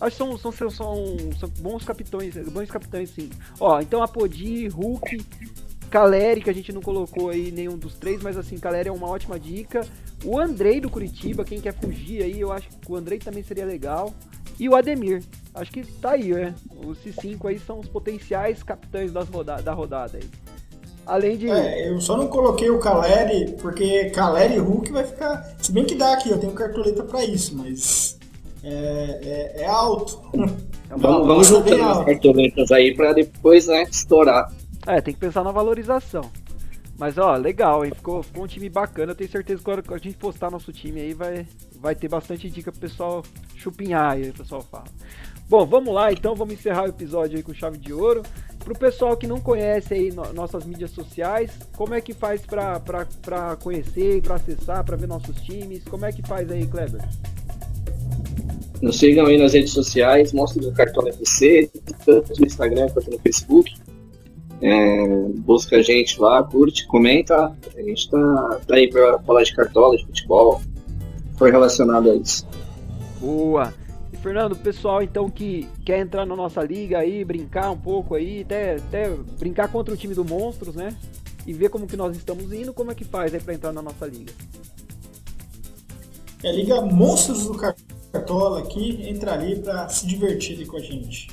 Acho 0.00 0.16
que 0.16 0.16
são, 0.16 0.38
são, 0.38 0.52
são, 0.52 0.70
são 0.70 1.48
bons 1.58 1.84
capitães, 1.84 2.34
bons 2.48 2.70
capitães 2.70 3.10
sim. 3.10 3.30
Ó, 3.58 3.80
então 3.80 4.02
Apodi, 4.02 4.68
Hulk, 4.68 5.24
Caleri, 5.90 6.40
que 6.40 6.50
a 6.50 6.54
gente 6.54 6.72
não 6.72 6.80
colocou 6.80 7.30
aí 7.30 7.50
nenhum 7.50 7.76
dos 7.76 7.94
três, 7.94 8.22
mas 8.22 8.36
assim, 8.36 8.58
Caleri 8.58 8.88
é 8.88 8.92
uma 8.92 9.08
ótima 9.08 9.38
dica. 9.38 9.86
O 10.24 10.38
Andrei 10.38 10.80
do 10.80 10.90
Curitiba, 10.90 11.44
quem 11.44 11.60
quer 11.60 11.74
fugir 11.74 12.22
aí, 12.22 12.40
eu 12.40 12.52
acho 12.52 12.68
que 12.68 12.92
o 12.92 12.96
Andrei 12.96 13.18
também 13.18 13.42
seria 13.42 13.64
legal. 13.64 14.14
E 14.58 14.68
o 14.68 14.74
Ademir. 14.74 15.22
Acho 15.54 15.72
que 15.72 15.82
tá 15.82 16.12
aí, 16.12 16.32
né? 16.32 16.54
Os 16.84 16.98
cinco 17.20 17.48
aí 17.48 17.58
são 17.58 17.78
os 17.80 17.88
potenciais 17.88 18.62
capitães 18.62 19.12
das 19.12 19.28
roda 19.28 19.56
da 19.62 19.72
rodada 19.72 20.18
aí. 20.18 20.28
Além 21.06 21.38
de. 21.38 21.48
É, 21.48 21.90
eu 21.90 22.00
só 22.00 22.16
não 22.16 22.28
coloquei 22.28 22.68
o 22.68 22.78
Caleri, 22.78 23.52
porque 23.60 24.10
Caleri 24.10 24.54
e 24.54 24.58
Hulk 24.58 24.92
vai 24.92 25.04
ficar. 25.04 25.56
Se 25.58 25.72
bem 25.72 25.84
que 25.84 25.94
dá 25.94 26.12
aqui, 26.12 26.28
eu 26.28 26.38
tenho 26.38 26.52
cartoleta 26.52 27.02
para 27.02 27.24
isso, 27.24 27.56
mas 27.56 28.17
é, 28.62 29.20
é, 29.22 29.62
é 29.62 29.66
alto. 29.66 30.20
É 30.90 30.96
vamos, 30.96 31.26
vamos 31.26 31.46
juntando 31.46 31.82
as 31.82 32.04
cartoletas 32.04 32.72
aí 32.72 32.94
para 32.94 33.12
depois 33.12 33.66
né, 33.66 33.82
estourar. 33.82 34.52
É, 34.86 35.00
tem 35.00 35.12
que 35.12 35.20
pensar 35.20 35.44
na 35.44 35.52
valorização. 35.52 36.30
Mas 36.98 37.16
ó, 37.16 37.36
legal, 37.36 37.84
hein? 37.84 37.92
Ficou, 37.94 38.22
ficou 38.22 38.44
um 38.44 38.46
time 38.46 38.68
bacana. 38.68 39.12
Eu 39.12 39.16
tenho 39.16 39.30
certeza 39.30 39.58
que 39.58 39.64
quando 39.64 39.94
a 39.94 39.98
gente 39.98 40.16
postar 40.16 40.50
nosso 40.50 40.72
time 40.72 41.00
aí 41.00 41.14
vai, 41.14 41.46
vai 41.76 41.94
ter 41.94 42.08
bastante 42.08 42.50
dica 42.50 42.72
pro 42.72 42.80
pessoal 42.80 43.22
chupinhar 43.54 44.12
aí, 44.12 44.30
o 44.30 44.34
pessoal 44.34 44.62
fala. 44.62 44.86
Bom, 45.48 45.64
vamos 45.64 45.94
lá 45.94 46.12
então, 46.12 46.34
vamos 46.34 46.54
encerrar 46.54 46.82
o 46.82 46.88
episódio 46.88 47.36
aí 47.36 47.42
com 47.42 47.54
chave 47.54 47.78
de 47.78 47.92
ouro. 47.92 48.22
Pro 48.58 48.76
pessoal 48.76 49.16
que 49.16 49.26
não 49.26 49.40
conhece 49.40 49.94
aí 49.94 50.10
no, 50.10 50.30
nossas 50.32 50.64
mídias 50.64 50.90
sociais, 50.90 51.52
como 51.76 51.94
é 51.94 52.00
que 52.00 52.12
faz 52.12 52.44
pra, 52.44 52.78
pra, 52.80 53.06
pra 53.22 53.56
conhecer, 53.56 54.20
pra 54.20 54.34
acessar, 54.34 54.84
pra 54.84 54.96
ver 54.96 55.06
nossos 55.06 55.40
times? 55.40 55.84
Como 55.84 56.04
é 56.04 56.12
que 56.12 56.20
faz 56.26 56.50
aí, 56.50 56.66
Kleber? 56.66 57.00
Nos 58.80 58.98
sigam 58.98 59.26
aí 59.26 59.38
nas 59.38 59.54
redes 59.54 59.72
sociais, 59.72 60.32
mostra 60.32 60.62
o 60.66 60.72
Cartão 60.72 61.06
FC, 61.08 61.70
tanto 62.04 62.32
no 62.38 62.46
Instagram 62.46 62.88
quanto 62.90 63.10
no 63.10 63.18
Facebook. 63.18 63.74
É, 64.60 65.06
busca 65.38 65.76
a 65.76 65.82
gente 65.82 66.20
lá, 66.20 66.42
curte, 66.42 66.86
comenta. 66.86 67.56
A 67.76 67.82
gente 67.82 68.10
tá, 68.10 68.60
tá 68.66 68.74
aí 68.74 68.88
para 68.88 69.18
falar 69.20 69.42
de 69.42 69.54
cartola, 69.54 69.96
de 69.96 70.04
futebol. 70.06 70.60
Foi 71.36 71.50
relacionado 71.50 72.10
a 72.10 72.14
isso. 72.14 72.46
Boa! 73.20 73.72
E 74.12 74.16
Fernando, 74.16 74.56
pessoal 74.56 75.02
então 75.02 75.28
que 75.28 75.68
quer 75.84 75.98
entrar 75.98 76.24
na 76.24 76.34
nossa 76.34 76.62
liga 76.62 76.98
aí, 76.98 77.24
brincar 77.24 77.70
um 77.70 77.78
pouco 77.78 78.14
aí, 78.14 78.42
até, 78.42 78.76
até 78.76 79.10
brincar 79.38 79.70
contra 79.70 79.94
o 79.94 79.96
time 79.96 80.14
do 80.14 80.24
Monstros, 80.24 80.74
né? 80.74 80.96
E 81.46 81.52
ver 81.52 81.68
como 81.68 81.86
que 81.86 81.96
nós 81.96 82.16
estamos 82.16 82.52
indo, 82.52 82.72
como 82.72 82.90
é 82.90 82.94
que 82.94 83.04
faz 83.04 83.34
aí 83.34 83.40
para 83.40 83.54
entrar 83.54 83.72
na 83.72 83.82
nossa 83.82 84.06
liga? 84.06 84.32
É 86.42 86.48
a 86.48 86.52
Liga 86.52 86.80
Monstros 86.80 87.46
do 87.46 87.54
Cartola 88.12 88.60
aqui, 88.60 89.08
entra 89.08 89.34
ali 89.34 89.60
para 89.60 89.88
se 89.88 90.06
divertir 90.06 90.56
ali 90.56 90.66
com 90.66 90.76
a 90.76 90.80
gente. 90.80 91.28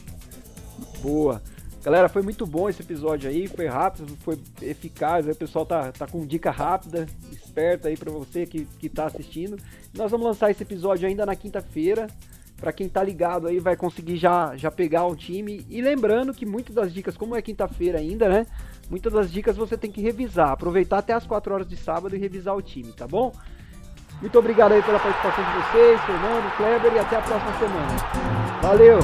Boa! 1.01 1.41
Galera, 1.85 2.09
foi 2.09 2.23
muito 2.23 2.47
bom 2.47 2.67
esse 2.67 2.81
episódio 2.81 3.29
aí, 3.29 3.47
foi 3.47 3.67
rápido, 3.67 4.17
foi 4.21 4.39
eficaz, 4.59 5.27
o 5.27 5.35
pessoal 5.35 5.67
tá, 5.67 5.91
tá 5.91 6.07
com 6.07 6.25
dica 6.25 6.49
rápida, 6.49 7.05
esperta 7.31 7.89
aí 7.89 7.95
para 7.95 8.11
você 8.11 8.47
que, 8.47 8.65
que 8.65 8.89
tá 8.89 9.05
assistindo. 9.05 9.55
Nós 9.93 10.09
vamos 10.09 10.25
lançar 10.25 10.49
esse 10.49 10.63
episódio 10.63 11.07
ainda 11.07 11.27
na 11.27 11.35
quinta-feira, 11.35 12.07
para 12.57 12.73
quem 12.73 12.89
tá 12.89 13.03
ligado 13.03 13.47
aí 13.47 13.59
vai 13.59 13.75
conseguir 13.75 14.17
já, 14.17 14.55
já 14.57 14.71
pegar 14.71 15.05
o 15.05 15.15
time. 15.15 15.63
E 15.69 15.79
lembrando 15.79 16.33
que 16.33 16.43
muitas 16.43 16.73
das 16.73 16.91
dicas, 16.91 17.15
como 17.15 17.35
é 17.35 17.41
quinta-feira 17.41 17.99
ainda, 17.99 18.27
né? 18.27 18.47
Muitas 18.89 19.13
das 19.13 19.31
dicas 19.31 19.55
você 19.55 19.77
tem 19.77 19.91
que 19.91 20.01
revisar, 20.01 20.49
aproveitar 20.49 20.97
até 20.97 21.13
as 21.13 21.27
4 21.27 21.53
horas 21.53 21.67
de 21.67 21.77
sábado 21.77 22.15
e 22.15 22.19
revisar 22.19 22.55
o 22.55 22.63
time, 22.63 22.91
tá 22.93 23.07
bom? 23.07 23.31
Muito 24.21 24.39
obrigado 24.39 24.71
aí 24.73 24.81
pela 24.81 24.99
participação 24.99 25.43
de 25.43 25.51
vocês, 25.51 26.01
Fernando, 26.01 26.57
Kleber, 26.57 26.93
e 26.93 26.99
até 26.99 27.17
a 27.17 27.21
próxima 27.21 27.53
semana. 27.59 27.95
Valeu! 28.61 28.99